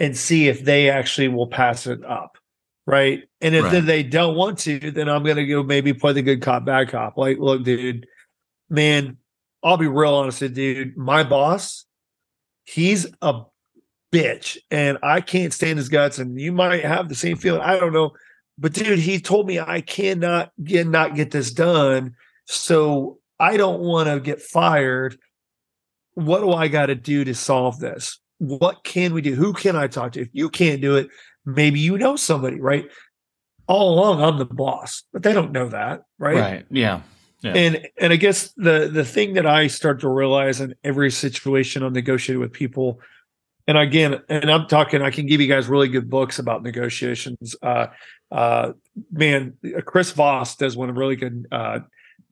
[0.00, 2.38] and see if they actually will pass it up
[2.86, 3.22] right?
[3.40, 3.84] And if right.
[3.84, 7.16] they don't want to, then I'm gonna go maybe play the good cop, bad cop.
[7.16, 8.06] Like, look, dude,
[8.68, 9.16] man,
[9.62, 10.96] I'll be real honest with dude.
[10.96, 11.84] My boss,
[12.64, 13.42] he's a
[14.12, 16.18] bitch, and I can't stand his guts.
[16.18, 17.62] And you might have the same feeling.
[17.62, 18.12] I don't know,
[18.58, 22.14] but dude, he told me I cannot get not get this done.
[22.46, 25.16] So I don't want to get fired.
[26.14, 28.18] What do I got to do to solve this?
[28.38, 29.34] What can we do?
[29.34, 30.20] Who can I talk to?
[30.20, 31.08] If you can't do it,
[31.44, 32.86] maybe you know somebody, right?
[33.66, 36.36] All along, I'm the boss, but they don't know that, right?
[36.36, 36.66] Right.
[36.70, 37.02] Yeah.
[37.42, 37.54] Yeah.
[37.54, 41.82] And and I guess the the thing that I start to realize in every situation
[41.82, 43.00] I'm negotiating with people,
[43.66, 47.56] and again, and I'm talking, I can give you guys really good books about negotiations.
[47.60, 47.88] Uh,
[48.30, 48.72] uh,
[49.10, 51.48] man, Chris Voss does one really good.
[51.50, 51.80] Uh,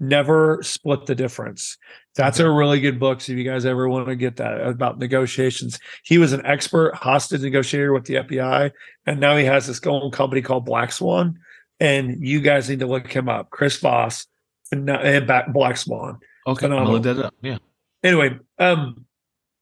[0.03, 1.77] Never split the difference.
[2.16, 3.20] That's a really good book.
[3.20, 6.94] So if you guys ever want to get that about negotiations, he was an expert
[6.94, 8.73] hostage negotiator with the FBI,
[9.07, 11.38] and now he has this own company called Black Swan.
[11.79, 14.27] And you guys need to look him up, Chris Voss
[14.70, 16.18] and, and Black Swan.
[16.46, 17.35] Okay, I'm look that up.
[17.40, 17.59] Yeah.
[18.03, 19.07] Anyway, um,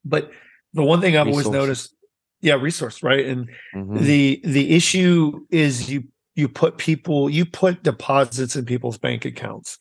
[0.05, 0.31] but
[0.73, 1.47] the one thing I've resource.
[1.47, 1.95] always noticed,
[2.41, 3.25] yeah, resource, right?
[3.25, 3.99] And mm-hmm.
[3.99, 9.79] the the issue is you you put people you put deposits in people's bank accounts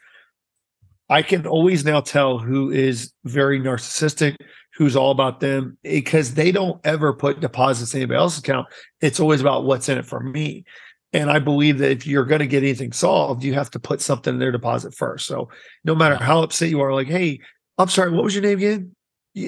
[1.09, 4.35] I can always now tell who is very narcissistic,
[4.75, 8.67] who's all about them, because they don't ever put deposits in anybody else's account.
[9.01, 10.65] It's always about what's in it for me.
[11.13, 14.01] And I believe that if you're going to get anything solved, you have to put
[14.01, 15.25] something in their deposit first.
[15.25, 15.49] So
[15.85, 17.39] no matter how upset you are, like, hey,
[17.77, 18.95] I'm sorry, what was your name again?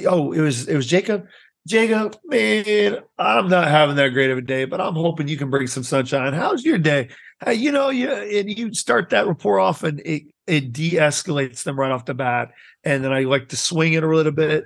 [0.07, 1.27] Oh, it was it was Jacob.
[1.67, 5.49] Jacob, man, I'm not having that great of a day, but I'm hoping you can
[5.49, 6.33] bring some sunshine.
[6.33, 7.09] How's your day?
[7.43, 11.79] Hey, you know, you and you start that rapport off, and it it de-escalates them
[11.79, 12.51] right off the bat.
[12.83, 14.63] And then I like to swing it a little bit.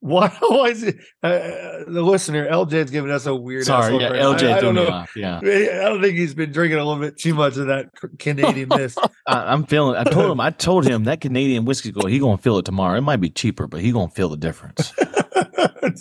[0.00, 2.48] Why, why is it uh, the listener?
[2.48, 3.64] LJ's giving us a weird.
[3.64, 4.88] Sorry, yeah, LJ I, I don't know.
[4.88, 7.88] Off, yeah, I don't think he's been drinking a little bit too much of that
[8.18, 8.98] Canadian mist.
[9.28, 9.94] I, am feeling.
[9.96, 10.40] I told him.
[10.40, 12.08] I told him that Canadian whiskey go.
[12.08, 12.98] He gonna feel it tomorrow.
[12.98, 14.92] It might be cheaper, but he gonna feel the difference.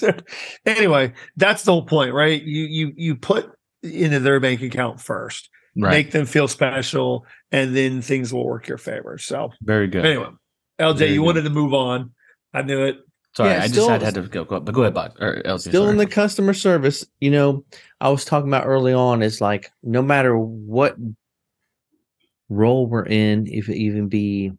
[0.65, 2.41] anyway, that's the whole point, right?
[2.41, 3.51] You you you put
[3.83, 5.47] into their bank account first
[5.77, 5.91] right.
[5.91, 9.17] make them feel special, and then things will work your favor.
[9.17, 10.05] So very good.
[10.05, 10.29] Anyway,
[10.79, 11.25] LJ, very you good.
[11.25, 12.11] wanted to move on.
[12.53, 12.97] I knew it.
[13.35, 14.59] Sorry, yeah, I still, just had, had to go, go.
[14.59, 15.13] But go ahead, Bob.
[15.19, 15.91] Or LJ, still sorry.
[15.91, 17.05] in the customer service.
[17.19, 17.65] You know,
[18.01, 19.23] I was talking about early on.
[19.23, 20.95] Is like no matter what
[22.49, 24.51] role we're in, if it even be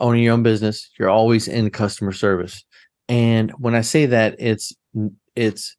[0.00, 2.64] owning your own business, you're always in customer service.
[3.08, 4.72] And when I say that, it's
[5.34, 5.76] it's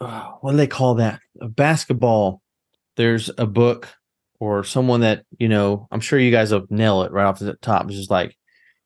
[0.00, 1.20] uh, what do they call that?
[1.40, 2.42] A basketball.
[2.96, 3.88] There's a book
[4.38, 5.88] or someone that you know.
[5.90, 7.86] I'm sure you guys will nail it right off the top.
[7.86, 8.36] It's just like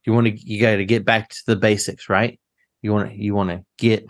[0.04, 0.32] you want to.
[0.32, 2.38] You got to get back to the basics, right?
[2.82, 3.16] You want to.
[3.16, 4.08] You want to get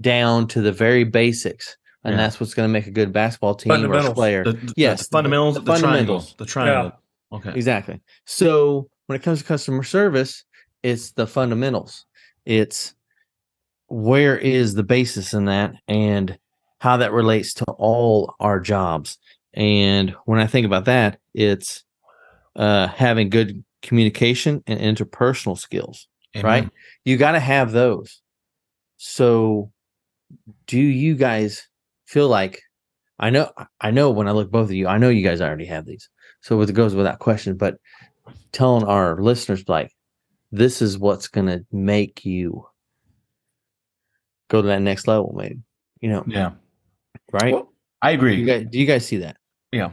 [0.00, 2.18] down to the very basics, and yeah.
[2.18, 4.44] that's what's going to make a good basketball team or player.
[4.44, 5.54] The, the, yes, the fundamentals.
[5.54, 6.34] The, the fundamentals.
[6.38, 6.92] The triangle.
[7.32, 7.38] Yeah.
[7.38, 7.52] Okay.
[7.54, 8.00] Exactly.
[8.26, 10.44] So when it comes to customer service,
[10.82, 12.06] it's the fundamentals.
[12.44, 12.94] It's
[13.88, 16.38] where is the basis in that and
[16.78, 19.18] how that relates to all our jobs.
[19.54, 21.84] And when I think about that, it's
[22.56, 26.44] uh, having good communication and interpersonal skills, Amen.
[26.44, 26.70] right?
[27.04, 28.20] You got to have those.
[28.96, 29.70] So,
[30.66, 31.68] do you guys
[32.06, 32.60] feel like
[33.18, 33.50] I know?
[33.80, 36.08] I know when I look both of you, I know you guys already have these.
[36.40, 37.56] So it goes without question.
[37.56, 37.76] But
[38.52, 39.92] telling our listeners like,
[40.52, 42.66] this is what's going to make you
[44.48, 45.60] go to that next level, maybe.
[46.00, 46.24] You know.
[46.26, 46.52] Yeah.
[47.32, 47.52] Right.
[47.52, 48.36] Well, I agree.
[48.36, 49.36] You guys, do you guys see that?
[49.72, 49.90] Yeah.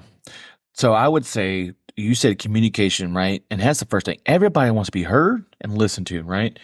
[0.73, 3.43] So I would say you said communication, right?
[3.49, 4.19] And that's the first thing.
[4.25, 6.57] Everybody wants to be heard and listened to, right?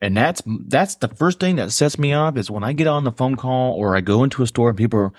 [0.00, 3.04] And that's that's the first thing that sets me off is when I get on
[3.04, 5.12] the phone call or I go into a store and people are,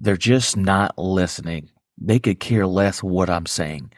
[0.00, 1.70] they're just not listening.
[1.98, 3.92] They could care less what I'm saying.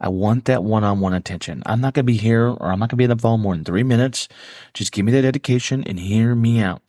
[0.00, 1.62] I want that one on one attention.
[1.66, 3.40] I'm not going to be here or I'm not going to be on the phone
[3.40, 4.28] more than three minutes.
[4.74, 6.82] Just give me that dedication and hear me out.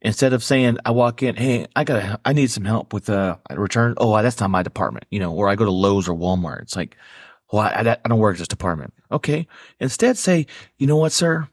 [0.00, 3.36] Instead of saying, I walk in, hey, I got I need some help with uh,
[3.50, 3.94] a return.
[3.98, 6.62] Oh, that's not my department, you know, or I go to Lowe's or Walmart.
[6.62, 6.96] It's like,
[7.52, 8.94] well, I, I don't work this department.
[9.12, 9.46] Okay.
[9.78, 10.46] Instead, say,
[10.78, 11.48] you know what, sir?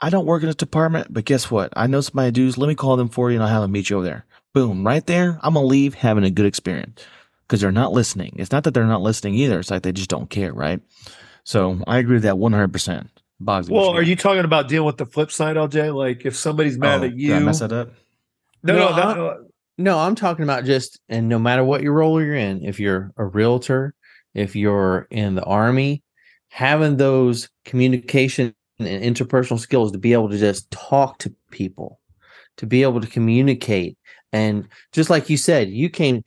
[0.00, 1.72] I don't work in this department, but guess what?
[1.76, 2.58] I know somebody does.
[2.58, 4.26] Let me call them for you and I'll have them meet you over there.
[4.54, 4.86] Boom.
[4.86, 5.38] Right there.
[5.42, 7.04] I'm going to leave having a good experience
[7.48, 8.34] because they're not listening.
[8.36, 9.58] It's not that they're not listening either.
[9.58, 10.80] It's like they just don't care, right?
[11.44, 13.08] So I agree with that 100%.
[13.40, 15.94] Boggs, well, are you talking about dealing with the flip side, LJ?
[15.94, 17.92] Like if somebody's mad oh, at you, did I mess that up?
[18.64, 19.44] No, no, no, no,
[19.78, 19.98] no.
[19.98, 23.24] I'm talking about just, and no matter what your role you're in, if you're a
[23.24, 23.94] realtor,
[24.34, 26.02] if you're in the army,
[26.48, 32.00] having those communication and interpersonal skills to be able to just talk to people,
[32.56, 33.96] to be able to communicate,
[34.32, 36.24] and just like you said, you came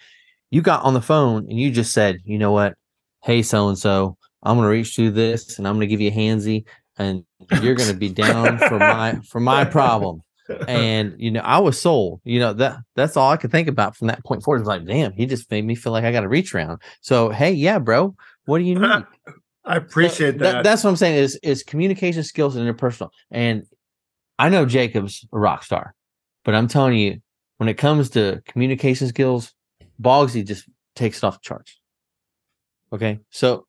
[0.52, 2.76] you got on the phone and you just said, you know what?
[3.24, 6.14] Hey, so and so, I'm gonna reach through this and I'm gonna give you a
[6.14, 6.66] handsy
[6.98, 7.24] and
[7.62, 10.22] you're gonna be down for my for my problem.
[10.68, 12.22] And you know, I was sold.
[12.24, 14.58] You know, that that's all I could think about from that point forward.
[14.58, 16.82] It was like, damn, he just made me feel like I gotta reach around.
[17.02, 19.06] So hey, yeah, bro, what do you need?
[19.64, 20.52] I appreciate that.
[20.52, 20.64] that.
[20.64, 23.10] That's what I'm saying is is communication skills and interpersonal.
[23.30, 23.66] And
[24.40, 25.94] I know Jacob's a rock star,
[26.44, 27.22] but I'm telling you,
[27.58, 29.54] when it comes to communication skills,
[30.02, 31.78] Boggsy just takes it off the charts.
[32.94, 33.66] Okay, so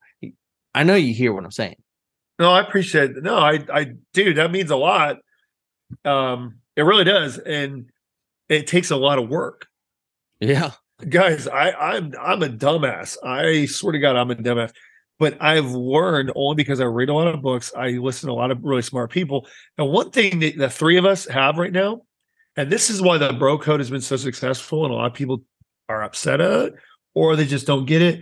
[0.75, 1.77] I know you hear what I'm saying.
[2.38, 3.23] No, I appreciate it.
[3.23, 5.18] No, I, I, dude, that means a lot.
[6.05, 7.90] Um, it really does, and
[8.49, 9.66] it takes a lot of work,
[10.40, 10.73] Yeah,
[11.09, 11.47] guys.
[11.47, 13.16] I, I'm, I'm a dumbass.
[13.23, 14.73] I swear to God, I'm a dumbass.
[15.18, 17.73] But I've learned only because I read a lot of books.
[17.77, 19.47] I listen to a lot of really smart people,
[19.79, 22.03] and one thing that the three of us have right now,
[22.57, 25.14] and this is why the bro code has been so successful, and a lot of
[25.14, 25.45] people
[25.88, 26.73] are upset at
[27.14, 28.21] or they just don't get it,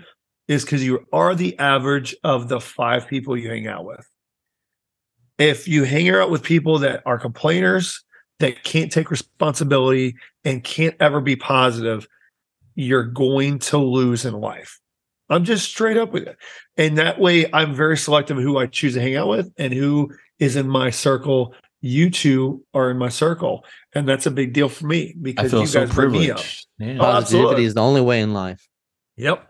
[0.48, 4.04] is because you are the average of the five people you hang out with.
[5.38, 8.02] If you hang out with people that are complainers,
[8.40, 12.08] that can't take responsibility and can't ever be positive,
[12.74, 14.80] you're going to lose in life.
[15.28, 16.36] I'm just straight up with it.
[16.76, 20.10] And that way, I'm very selective who I choose to hang out with and who
[20.40, 21.54] is in my circle.
[21.80, 23.64] You two are in my circle.
[23.94, 26.30] And that's a big deal for me I because feel you so guys bring me
[26.30, 26.36] up.
[26.36, 26.66] privileged.
[26.78, 26.86] Yeah.
[27.00, 27.12] Oh, absolutely.
[27.46, 28.68] positivity is the only way in life.
[29.16, 29.46] Yep.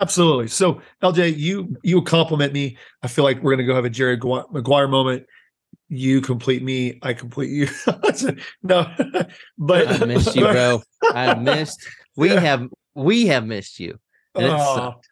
[0.00, 0.48] Absolutely.
[0.48, 2.78] So LJ, you you compliment me.
[3.02, 4.16] I feel like we're gonna go have a Jerry
[4.50, 5.26] Maguire moment.
[5.88, 6.98] You complete me.
[7.02, 7.68] I complete you.
[8.62, 8.90] no,
[9.58, 10.80] but I missed you, bro.
[11.02, 11.86] I missed.
[12.16, 13.98] We have we have missed you.
[14.34, 15.08] And it Oh, sucked.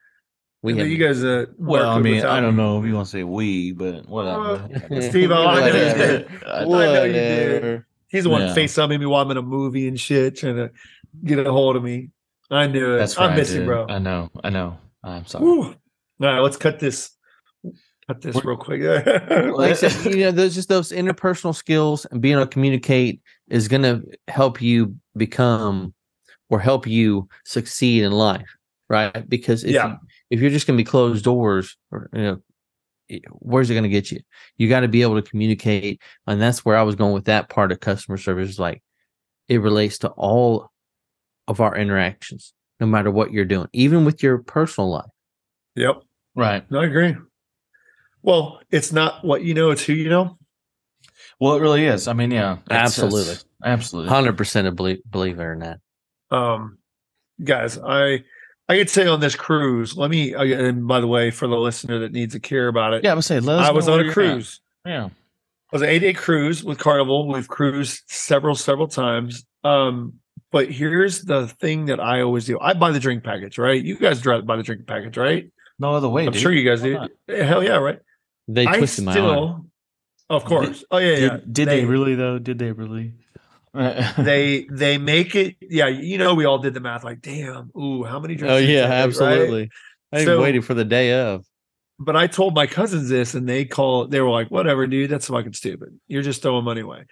[0.62, 1.22] We have you guys.
[1.22, 4.68] Uh, Well, I mean, I don't know if you want to say we, but whatever.
[4.90, 5.98] Uh, Steve, I know you Whatever.
[5.98, 6.28] did.
[6.46, 7.84] I know you did.
[8.08, 8.54] He's the one Yeah.
[8.54, 10.70] FaceTiming me while I'm in a movie and shit, trying to
[11.24, 12.10] get a hold of me.
[12.50, 12.98] I knew it.
[12.98, 13.86] That's I right, miss you, bro.
[13.88, 14.30] I know.
[14.42, 14.78] I know.
[15.04, 15.44] I'm sorry.
[15.44, 15.64] Woo.
[15.64, 15.74] All
[16.20, 17.10] right, let's cut this.
[18.08, 18.80] Cut this real quick.
[19.54, 23.20] Like I said, you know, there's just those interpersonal skills and being able to communicate
[23.50, 25.92] is going to help you become
[26.48, 28.48] or help you succeed in life,
[28.88, 29.28] right?
[29.28, 29.88] Because if Yeah.
[29.88, 29.96] you,
[30.30, 32.42] if you're just going to be closed doors, or you know,
[33.32, 34.20] where's it going to get you?
[34.56, 37.48] You got to be able to communicate, and that's where I was going with that
[37.48, 38.58] part of customer service.
[38.58, 38.82] Like,
[39.48, 40.70] it relates to all
[41.46, 45.10] of our interactions, no matter what you're doing, even with your personal life.
[45.74, 46.02] yep.
[46.34, 46.70] Right.
[46.70, 47.16] No, I agree.
[48.22, 50.38] Well, it's not what you know; it's who you know.
[51.40, 52.06] Well, it really is.
[52.08, 52.58] I mean, yeah.
[52.70, 53.22] Absolutely.
[53.22, 54.08] it's- absolutely.
[54.10, 55.78] Hundred percent of believe believer in that.
[56.30, 56.78] Um,
[57.42, 58.24] guys, I
[58.68, 59.96] I could say on this cruise.
[59.96, 60.34] Let me.
[60.34, 63.12] uh, And by the way, for the listener that needs to care about it, Yeah,
[63.12, 63.40] I would say.
[63.40, 64.14] Let us I was where on a you're at.
[64.14, 64.60] cruise.
[64.84, 65.06] Yeah.
[65.06, 65.12] It
[65.72, 67.28] was an eight day cruise with Carnival.
[67.28, 69.44] We've cruised several, several times.
[69.64, 70.14] Um,
[70.50, 72.58] but here's the thing that I always do.
[72.60, 73.82] I buy the drink package, right?
[73.82, 75.50] You guys drive buy the drink package, right?
[75.78, 76.26] No other way.
[76.26, 76.40] I'm dude.
[76.42, 76.94] sure you guys Why do.
[76.94, 77.10] not?
[77.28, 77.98] Hell yeah, right?
[78.48, 79.18] They I twisted my arm.
[79.18, 79.66] still,
[80.30, 80.84] of course.
[80.90, 81.38] oh yeah, Did, yeah.
[81.52, 82.38] did they, really though?
[82.38, 83.12] Did they really?
[84.18, 85.56] They they make it.
[85.60, 87.04] Yeah, you know, we all did the math.
[87.04, 88.52] Like, damn, ooh, how many drinks?
[88.52, 88.98] Oh yeah, take, right?
[89.00, 89.70] absolutely.
[90.12, 91.44] I So- waited for the day of.
[92.00, 94.06] But I told my cousins this, and they call.
[94.06, 95.10] They were like, "Whatever, dude.
[95.10, 95.98] That's fucking stupid.
[96.06, 97.06] You're just throwing money away."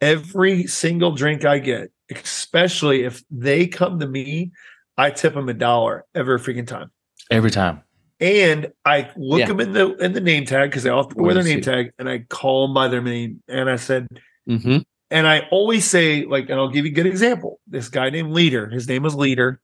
[0.00, 4.52] Every single drink I get, especially if they come to me,
[4.96, 6.90] I tip them a dollar every freaking time.
[7.30, 7.82] Every time.
[8.18, 9.46] And I look Yeah.
[9.48, 12.08] them in the in the name tag because they all wear their name tag, and
[12.08, 13.42] I call them by their name.
[13.46, 14.08] And I said,
[14.48, 14.78] Mm-hmm.
[15.10, 17.60] And I always say, like, and I'll give you a good example.
[17.66, 19.60] This guy named Leader, his name was Leader.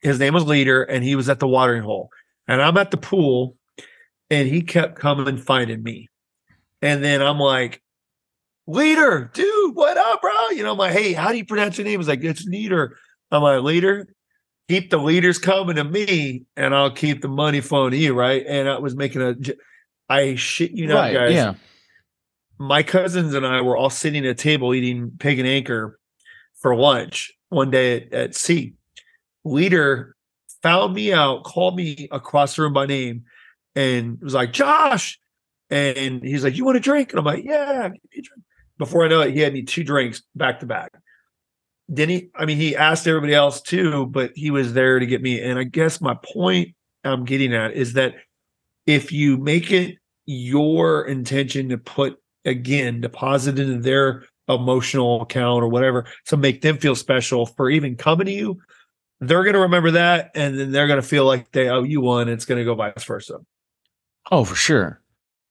[0.00, 2.10] His name was Leader, and he was at the watering hole.
[2.46, 3.56] And I'm at the pool,
[4.30, 6.08] and he kept coming and finding me.
[6.80, 7.82] And then I'm like,
[8.66, 10.50] Leader, dude, what up, bro?
[10.50, 11.98] You know, I'm like, hey, how do you pronounce your name?
[11.98, 12.96] He's like, it's Leader.
[13.30, 14.06] I'm like, Leader,
[14.68, 18.44] keep the leaders coming to me, and I'll keep the money flowing to you, right?
[18.46, 19.34] And I was making a,
[20.08, 21.14] I shit you not, right.
[21.14, 21.54] guys Yeah.
[22.58, 25.98] My cousins and I were all sitting at a table eating Pig and Anchor
[26.60, 28.74] for lunch one day at, at sea.
[29.44, 30.16] Leader
[30.62, 33.24] found me out, called me across the room by name,
[33.74, 35.18] and was like, Josh.
[35.70, 37.10] And he's like, You want a drink?
[37.10, 37.90] And I'm like, Yeah.
[38.78, 40.92] Before I know it, he had me two drinks back to back.
[41.88, 45.22] Then he, I mean, he asked everybody else too, but he was there to get
[45.22, 45.40] me.
[45.40, 48.14] And I guess my point I'm getting at is that
[48.86, 55.68] if you make it your intention to put again deposit into their emotional account or
[55.68, 58.58] whatever to make them feel special for even coming to you
[59.20, 62.00] they're going to remember that and then they're going to feel like they owe you
[62.00, 63.38] one it's going to go vice versa
[64.30, 65.00] Oh, for sure.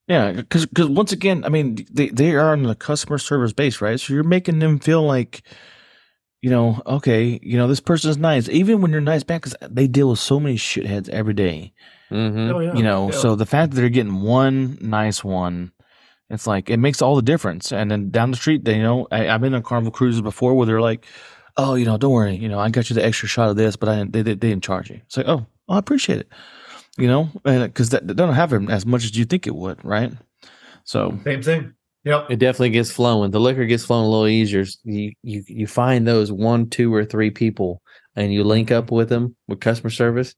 [0.06, 3.80] Yeah, because because once again, I mean, they they are on the customer service base,
[3.80, 4.00] right?
[4.00, 5.42] So you're making them feel like,
[6.40, 9.86] you know, okay, you know, this person's nice, even when you're nice back, because they
[9.86, 11.74] deal with so many shitheads every day.
[12.10, 12.54] Mm-hmm.
[12.54, 13.18] oh yeah you know, yeah.
[13.18, 15.72] so the fact that they're getting one nice one,
[16.30, 17.72] it's like it makes all the difference.
[17.72, 20.54] And then down the street, they you know, I, I've been on Carnival cruises before
[20.54, 21.06] where they're like,
[21.56, 23.76] oh, you know, don't worry, you know, I got you the extra shot of this,
[23.76, 25.00] but I didn't, they, they, they didn't charge you.
[25.06, 26.28] It's like, oh, I appreciate it,
[26.96, 29.54] you know, because uh, that they don't have it as much as you think it
[29.54, 30.12] would, right?
[30.84, 31.74] So same thing
[32.04, 32.30] Yep.
[32.30, 33.32] It definitely gets flowing.
[33.32, 34.64] The liquor gets flowing a little easier.
[34.84, 37.82] You you you find those one, two, or three people,
[38.16, 40.34] and you link up with them with customer service,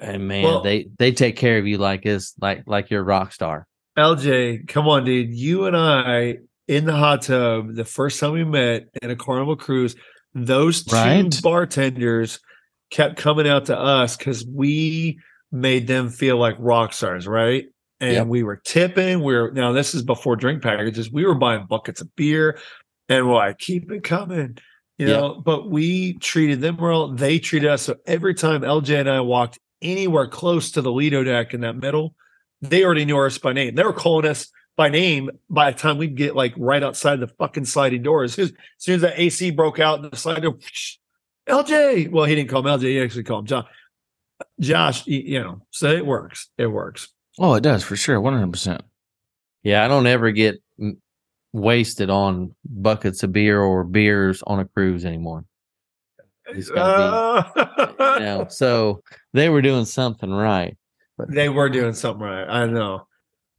[0.00, 3.04] and man, Well- they they take care of you like it's like like you're a
[3.04, 3.66] rock star.
[3.96, 5.34] LJ, come on, dude.
[5.34, 9.56] You and I in the hot tub the first time we met in a carnival
[9.56, 9.94] cruise,
[10.34, 11.40] those two Right.
[11.42, 12.40] bartenders
[12.90, 15.18] kept coming out to us because we
[15.52, 17.66] made them feel like rock stars, right?
[18.00, 18.26] And Yep.
[18.26, 19.22] we were tipping.
[19.22, 21.12] We are now this is before drink packages.
[21.12, 22.58] We were buying buckets of beer
[23.08, 24.58] and we're like, keep it coming.
[24.98, 25.20] You Yep.
[25.20, 27.12] know, but we treated them well.
[27.14, 27.82] They treated us.
[27.82, 31.76] So every time LJ and I walked anywhere close to the Lido deck in that
[31.76, 32.14] middle,
[32.70, 33.74] they already knew us by name.
[33.74, 37.28] They were calling us by name by the time we'd get like right outside the
[37.28, 38.32] fucking sliding doors.
[38.32, 40.58] As soon as, as soon as that AC broke out and the sliding door,
[41.48, 42.10] LJ.
[42.10, 42.82] Well, he didn't call him LJ.
[42.82, 43.64] He actually called him John.
[44.60, 46.48] Josh, you know, so it works.
[46.58, 47.08] It works.
[47.38, 48.20] Oh, it does for sure.
[48.20, 48.82] One hundred percent.
[49.62, 50.60] Yeah, I don't ever get
[51.52, 55.44] wasted on buckets of beer or beers on a cruise anymore.
[56.46, 57.42] It's Uh,
[58.18, 59.02] You know, so
[59.32, 60.76] they were doing something right.
[61.28, 62.44] They were doing something right.
[62.48, 63.06] I know.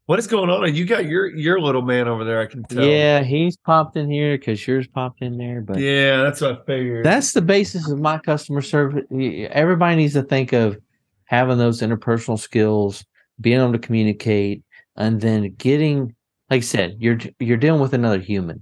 [0.08, 0.76] What is going on?
[0.76, 2.40] You got your your little man over there.
[2.40, 2.86] I can tell.
[2.86, 6.22] Yeah, he's popped in here because yours popped in there, but yeah.
[6.22, 7.06] That's what I figured.
[7.06, 9.06] that's the basis of my customer service.
[9.12, 10.78] Everybody needs to think of
[11.26, 13.04] having those interpersonal skills,
[13.42, 14.64] being able to communicate,
[14.96, 16.14] and then getting,
[16.52, 18.62] like I said, you're you're dealing with another human.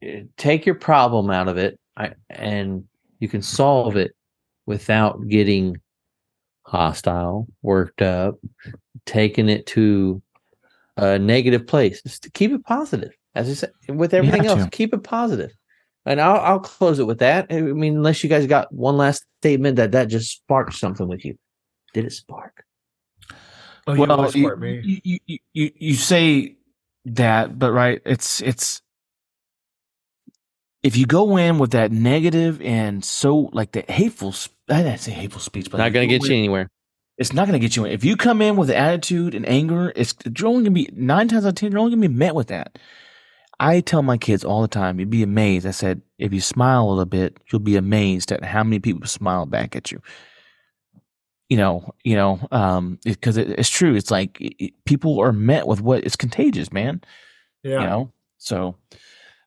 [0.00, 2.84] Eh, Take your problem out of it, I, and
[3.18, 4.12] you can solve it
[4.66, 5.76] without getting
[6.70, 8.38] hostile, worked up,
[9.06, 10.22] taking it to
[10.96, 12.00] a negative place.
[12.02, 14.70] Just to keep it positive, as I said, with everything have else, to.
[14.70, 15.52] keep it positive.
[16.06, 17.46] And I'll I'll close it with that.
[17.50, 21.24] I mean, unless you guys got one last statement that that just sparked something with
[21.24, 21.36] you.
[21.92, 22.64] Did it spark?
[23.86, 25.00] oh, you always you, me.
[25.04, 26.56] you, you, you, you say
[27.04, 28.80] that, but right, it's it's
[30.82, 35.00] if you go in with that negative and so like the hateful, sp- I didn't
[35.00, 36.68] say hateful speech, but Not going to get you anywhere.
[37.18, 37.92] It's not going to get you in.
[37.92, 41.28] If you come in with attitude and anger, it's you're only going to be nine
[41.28, 41.70] times out of ten.
[41.70, 42.78] You're only going to be met with that.
[43.58, 45.66] I tell my kids all the time, you'd be amazed.
[45.66, 49.06] I said, if you smile a little bit, you'll be amazed at how many people
[49.06, 50.00] smile back at you.
[51.50, 53.96] You know, you know, um, because it, it's true.
[53.96, 57.02] It's like it, it- people are met with what is contagious, man.
[57.62, 57.80] Yeah.
[57.80, 58.76] You know, so,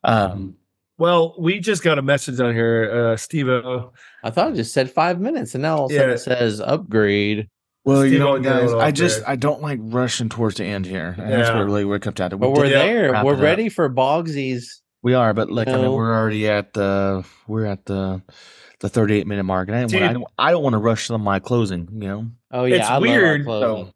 [0.03, 0.57] um,
[0.97, 3.49] Well, we just got a message on here, uh, Steve.
[3.49, 6.15] I thought it just said five minutes, and now all of a sudden Yeah.
[6.15, 7.47] it says upgrade.
[7.85, 9.31] well, you Steve, know, I'll what, guys, I just upgrade.
[9.33, 11.15] I don't like rushing towards the end here.
[11.17, 11.57] And That's Yeah.
[11.57, 12.37] what really what it comes down to.
[12.37, 13.11] But we're there.
[13.23, 13.41] We're it up.
[13.43, 14.65] ready for Bogsies.
[15.01, 18.21] We are, but like I mean, we're already at the we're at the
[18.79, 21.07] the 38 minute mark, and I, didn't wanna- I don't I don't want to rush
[21.07, 21.89] some of my closing.
[21.91, 23.92] You know, Oh yeah, It's I weird, Love our closing.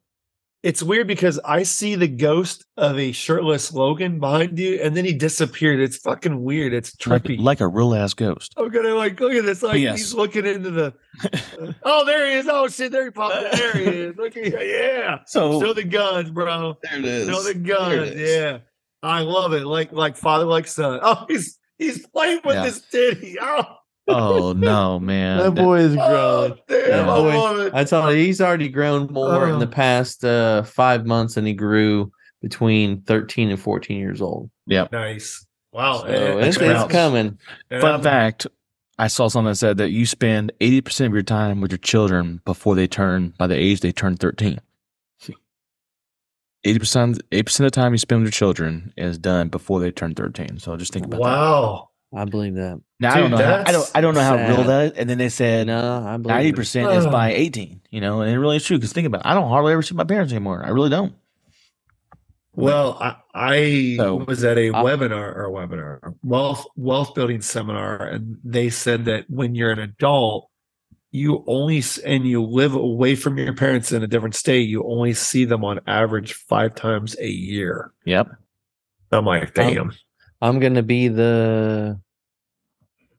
[0.68, 5.06] It's weird because I see the ghost of a shirtless Logan behind you, and then
[5.06, 5.80] he disappeared.
[5.80, 6.74] It's fucking weird.
[6.74, 7.40] It's like, trippy.
[7.40, 8.54] like a real ass ghost.
[8.58, 9.64] I'm gonna like look at this.
[9.64, 9.98] Like Yes.
[10.00, 10.94] he's looking into the.
[11.84, 12.48] oh, there he is.
[12.50, 13.56] Oh shit, there he popped.
[13.56, 14.18] There he is.
[14.18, 15.20] Look at yeah.
[15.26, 16.76] So Show the guns, bro.
[16.84, 17.30] there it is.
[17.30, 18.16] Show the There guns.
[18.20, 18.58] Yeah,
[19.02, 19.66] I love it.
[19.66, 21.00] Like like father, like son.
[21.02, 22.64] Oh, he's he's playing with Yeah.
[22.64, 23.38] this titty.
[23.42, 23.64] Oh,
[24.08, 25.38] Oh no, man!
[25.40, 26.60] That boy is oh grown.
[26.68, 27.02] damn, Yeah.
[27.02, 27.74] I Boy, love it.
[27.74, 29.70] I told you he's already grown more in the Oh.
[29.70, 34.50] past uh, five months than he grew between thirteen and fourteen years old.
[34.68, 34.92] Yep.
[34.92, 35.46] Nice.
[35.74, 35.98] Wow.
[36.00, 37.38] So and- it's, it's coming.
[37.70, 38.48] and Fun I'm- fact:
[38.98, 41.78] I saw something that said that you spend 80 percent of your time with your
[41.78, 44.60] children before they turn by the age they turn 13.
[46.64, 49.80] 80 percent, 80 percent of the time you spend with your children is done before
[49.80, 50.60] they turn 13.
[50.60, 51.22] So just think about that.
[51.22, 51.90] Wow.
[52.16, 52.82] I believe that.
[53.00, 53.38] Now I don't know.
[53.38, 53.92] How, I don't.
[53.96, 54.68] I don't know how real sad.
[54.68, 54.94] that.
[54.94, 54.98] Is.
[55.00, 57.82] And then they said no, I believe ninety percent is by eighteen.
[57.92, 58.78] You know, and it really is true.
[58.78, 59.28] Because think about, it.
[59.28, 60.66] I don't hardly ever see my parents anymore.
[60.66, 61.14] I really don't.
[62.54, 67.42] Well, I, I So- was at a I- webinar or a webinar wealth wealth building
[67.42, 70.50] seminar, and they said that when you're an adult,
[71.12, 75.14] you only and you live away from your parents in a different state, you only
[75.14, 77.92] see them on average five times a year.
[78.06, 78.30] Yep.
[79.12, 79.94] I'm like, damn.
[80.42, 82.00] I'm gonna be the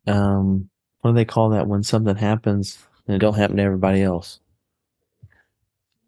[0.06, 0.68] um
[1.00, 4.40] what do they call that when something happens and it don't happen to everybody else?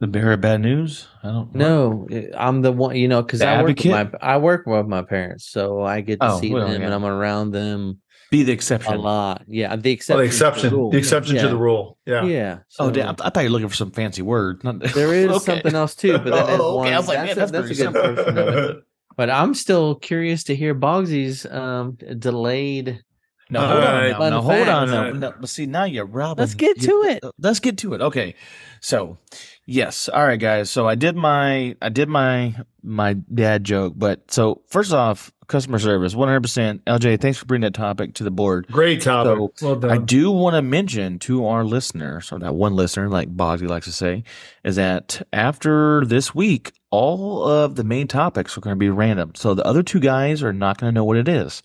[0.00, 1.06] The bearer of bad news.
[1.22, 1.54] I don't.
[1.54, 4.10] No, I'm the one you know because I work with my?
[4.22, 6.94] I work with my parents, so I get to Oh, see well, them and.
[6.94, 8.00] I'm around them
[8.30, 9.42] Be the exception a lot.
[9.46, 10.16] Yeah, the Oh, exception.
[10.16, 10.90] the to exception, rule.
[10.90, 11.42] the exception yeah.
[11.42, 11.98] to the rule.
[12.06, 12.24] Yeah.
[12.24, 12.58] Yeah.
[12.78, 13.14] Oh, damn!
[13.20, 14.64] I thought you were looking for some fancy word.
[14.64, 15.44] Not- There is Okay.
[15.44, 16.86] something else too, but that is Oh, one.
[16.86, 16.94] okay.
[16.94, 18.02] I was like, that's, man, a, that's that's a good simple.
[18.24, 18.76] portion of it.
[19.20, 23.04] But I'm still curious to hear Bogsy's um, delayed
[23.50, 23.92] No, All hold on.
[23.94, 24.10] right.
[24.12, 24.90] Now, Fun now, hold on.
[24.90, 26.40] Now, now, but see, now you're robbing.
[26.40, 27.24] Let's get you- to it.
[27.38, 28.00] Let's get to it.
[28.00, 28.34] Okay.
[28.80, 29.18] So,
[29.66, 30.08] yes.
[30.08, 30.70] All right, guys.
[30.70, 35.78] So I did my I did my my dad joke, but so first off, customer
[35.78, 36.82] service, one hundred percent.
[36.86, 38.68] LJ, thanks for bringing that topic to the board.
[38.72, 39.50] Great topic.
[39.56, 39.90] So, well done.
[39.90, 43.84] I do want to mention to our listeners, or that one listener, like Bogsy likes
[43.84, 44.24] to say,
[44.64, 49.32] is that after this week, all of the main topics are going to be random.
[49.34, 51.62] So the other two guys are not going to know what it is.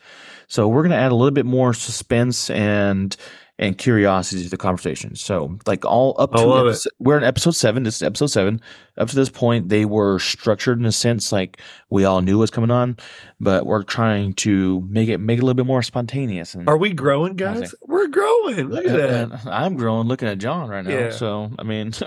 [0.47, 3.15] So we're going to add a little bit more suspense and
[3.57, 5.15] and curiosity to the conversation.
[5.15, 6.69] So like all up I to love it.
[6.71, 7.84] episode- we're in episode seven.
[7.84, 8.59] This is episode seven.
[8.97, 12.51] Up to this point, they were structured in a sense like we all knew what's
[12.51, 12.97] coming on,
[13.39, 16.53] but we're trying to make it make it a little bit more spontaneous.
[16.53, 17.73] And Are we growing, guys?
[17.82, 18.69] We're growing.
[18.69, 19.47] Look at that.
[19.47, 20.91] I'm growing looking at John right now.
[20.91, 21.11] Yeah.
[21.11, 21.93] So, I mean,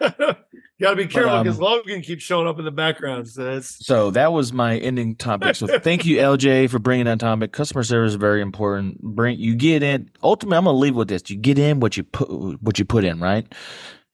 [0.80, 3.28] Got to be careful um, because Logan keeps showing up in the background.
[3.28, 5.54] So it's so that was my ending topic.
[5.54, 7.52] So thank you, LJ, for bringing that topic.
[7.52, 9.00] Customer service is very important.
[9.00, 10.10] Bring you get in.
[10.22, 12.28] Ultimately, I'm gonna leave with this: you get in what you put
[12.60, 13.46] what you put in, right?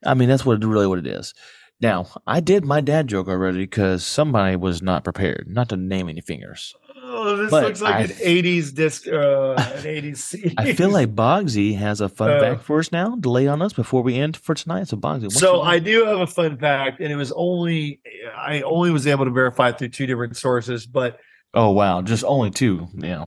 [0.04, 1.32] I mean, that's what really what it is.
[1.80, 5.46] Now, I did my dad joke already because somebody was not prepared.
[5.48, 6.74] Not to name any fingers.
[7.12, 10.54] Oh, this but looks like I- an '80s disc, uh, an '80s CD.
[10.58, 13.72] I feel like Bogsy has a fun Uh, fact for us now Delay on us
[13.72, 14.88] before we end for tonight.
[14.88, 18.00] So, Bogsy, So I do have a fun fact, and it was only
[18.36, 21.18] I only was able to verify it through two different sources, but
[21.54, 22.88] oh wow, just only two.
[22.94, 23.24] Yeah.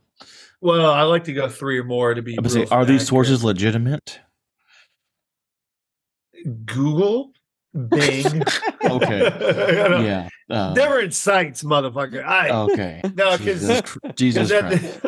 [0.61, 2.37] well, I like to go three or more to be.
[2.47, 4.19] Say, are these sources legitimate?
[6.65, 7.31] Google,
[7.73, 8.43] Bing?
[8.83, 9.17] Okay.
[9.17, 10.29] You know, yeah.
[10.49, 12.23] Uh, different sites, motherfucker.
[12.23, 13.01] I okay.
[13.15, 14.99] no, Jesus, because Chr- Jesus Christ.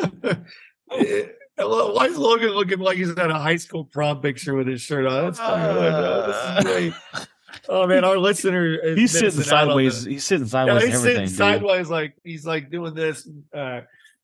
[1.57, 5.05] Why is Logan looking like he's at a high school prom picture with his shirt
[5.05, 5.26] on?
[5.26, 5.63] That's funny.
[5.63, 7.28] I'm like, oh, this is great.
[7.68, 10.03] Oh man, our listener is He's sitting missing out on sideways.
[10.05, 10.84] the- He's sitting sideways.
[10.84, 11.38] and he's everything, sitting dude.
[11.38, 13.28] sideways, like he's like doing this.
[13.53, 13.82] Uh,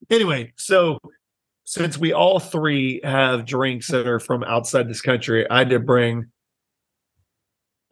[0.10, 0.98] anyway, so
[1.66, 5.80] since we all three have drinks that are from outside this country, I had to
[5.80, 6.28] bring,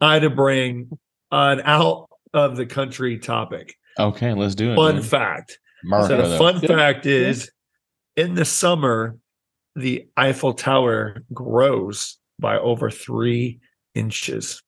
[0.00, 0.90] I had to bring
[1.30, 3.74] an out of the country topic.
[3.98, 4.76] Okay, let's do it.
[4.76, 5.06] Fun dude.
[5.06, 5.58] fact.
[5.84, 6.38] America, so though.
[6.38, 7.50] fun fact is,
[8.16, 9.16] in the summer,
[9.76, 13.60] the Eiffel Tower grows by over three
[13.94, 14.62] inches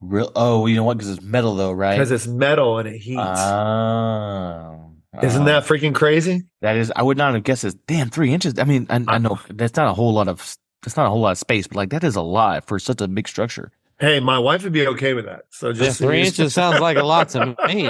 [0.00, 0.98] Real, oh, you know what?
[0.98, 1.94] Because it's metal, though, right?
[1.94, 3.40] because it's metal and it heats.
[3.40, 4.92] Oh.
[5.22, 5.46] Isn't Oh.
[5.46, 6.42] that freaking crazy?
[6.60, 6.92] That is.
[6.94, 7.74] I would not have guessed this.
[7.86, 8.58] Damn, three inches.
[8.58, 10.54] I mean, I, I know that's not a whole lot of.
[10.82, 13.00] That's not a whole lot of space, but like that is a lot for such
[13.00, 13.72] a big structure.
[13.98, 15.46] Hey, my wife would be okay with that.
[15.48, 17.86] So Yeah, just three inches sounds like a lot to me.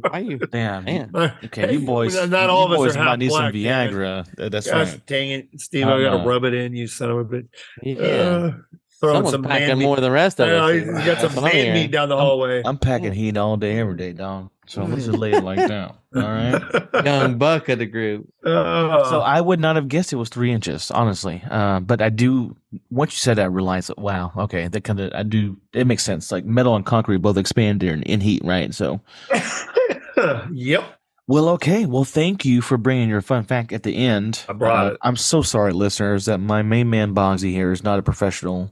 [0.00, 0.84] Why you, Damn.
[0.84, 1.10] man?
[1.46, 2.14] Okay, you boys.
[2.14, 3.90] Not, not you all of us boys are might need some black, man.
[3.92, 4.36] Viagra.
[4.36, 5.06] That- That's Gosh, right.
[5.06, 5.88] dang it, Steve!
[5.88, 6.24] I I gotta know.
[6.26, 7.48] rub it in, you son of a bitch.
[7.82, 8.64] Yeah, Uh, throwing
[9.00, 9.84] someone's some man packing meat.
[9.84, 10.74] more than the rest of I know, us.
[10.74, 11.72] he's got some That's what man hearing.
[11.74, 12.62] meat down the hallway.
[12.64, 14.50] I'm packing heat all day, every day, dog.
[14.66, 15.94] So let's just lay it like that.
[16.16, 17.04] All right.
[17.04, 18.26] Young buck of the group.
[18.44, 21.42] Uh, So I would not have guessed it was three inches, honestly.
[21.50, 22.56] Uh, but I do.
[22.90, 25.58] Once you said that, I realized, that, wow, okay, that kind of I do.
[25.74, 26.32] It makes sense.
[26.32, 28.72] Like metal and concrete both expand in, in heat, right?
[28.74, 29.00] So,
[30.52, 30.84] yep.
[31.26, 31.86] Well, okay.
[31.86, 34.44] Well, thank you for bringing your fun fact at the end.
[34.48, 34.98] I brought Uh, it.
[35.02, 38.70] I'm so sorry, listeners, that my main man Bogsy here is not a professional.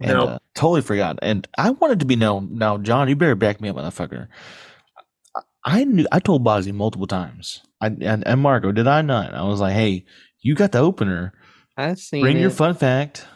[0.00, 0.28] And Nope.
[0.30, 1.18] uh, totally forgot.
[1.20, 2.48] And I wanted to be known.
[2.52, 4.28] Now, John, you better back me up, motherfucker.
[5.36, 6.06] I- I knew.
[6.10, 7.60] I told Bogsy multiple times.
[7.82, 9.34] I and, and Marco, did I not?
[9.34, 10.06] I was like, hey,
[10.40, 11.34] you got the opener.
[11.76, 12.40] I seen Bring it.
[12.40, 13.26] your fun fact.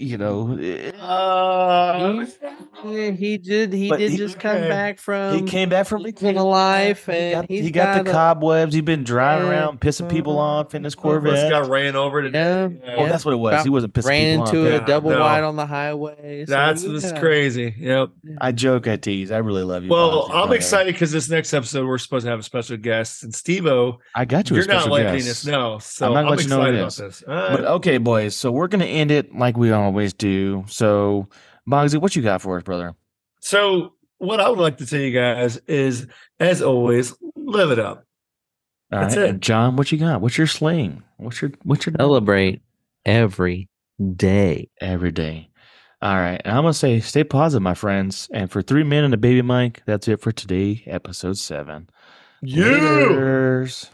[0.00, 2.24] You know, eh, Uh,
[2.84, 3.72] Yeah, he did.
[3.72, 4.68] He did he- just come okay.
[4.68, 5.34] back from.
[5.34, 8.12] he came back from living a life, He and got, he's he got, the a-
[8.12, 8.72] cobwebs.
[8.74, 9.52] He's been driving Yeah.
[9.64, 11.50] around, pissing people off in his Corvette Corvette.
[11.50, 12.78] got ran over today.
[12.84, 13.64] Yeah, Oh, that's what it was.
[13.64, 14.82] He wasn't pissing ran people into off.
[14.82, 15.20] a double no.
[15.20, 16.44] wide on the highway.
[16.46, 17.74] so That's you this crazy.
[17.78, 18.10] Yep.
[18.40, 19.32] I joke, I tease.
[19.32, 19.90] I really love you.
[19.90, 23.24] Well, Bogsy, I'm excited because this next episode we're supposed to have a special guest,
[23.24, 24.56] and Steve-O, I got you.
[24.56, 25.30] you're not liking letting guest.
[25.30, 25.78] us know.
[25.80, 27.24] So I'm I'm, not letting you know excited about this.
[27.26, 28.36] But okay, boys.
[28.36, 30.64] So we're gonna end it like we always do.
[30.68, 31.28] So,
[31.68, 32.94] Bogsy, what you got for us, brother?
[33.40, 36.06] So, what I would like to tell you guys is,
[36.40, 38.04] as always, live it up.
[38.92, 39.30] All That's right, it.
[39.30, 40.20] And John, what you got?
[40.20, 41.02] What's your sling?
[41.18, 42.62] What's your what's your Celebrate
[43.04, 43.68] every
[44.16, 44.70] day.
[44.80, 45.50] every day?
[46.00, 48.28] All right, and I'm gonna say, stay positive, my friends.
[48.32, 51.90] And for three men and a baby mic, that's it for today, episode seven.
[52.40, 52.64] You.
[52.64, 53.88] Laters.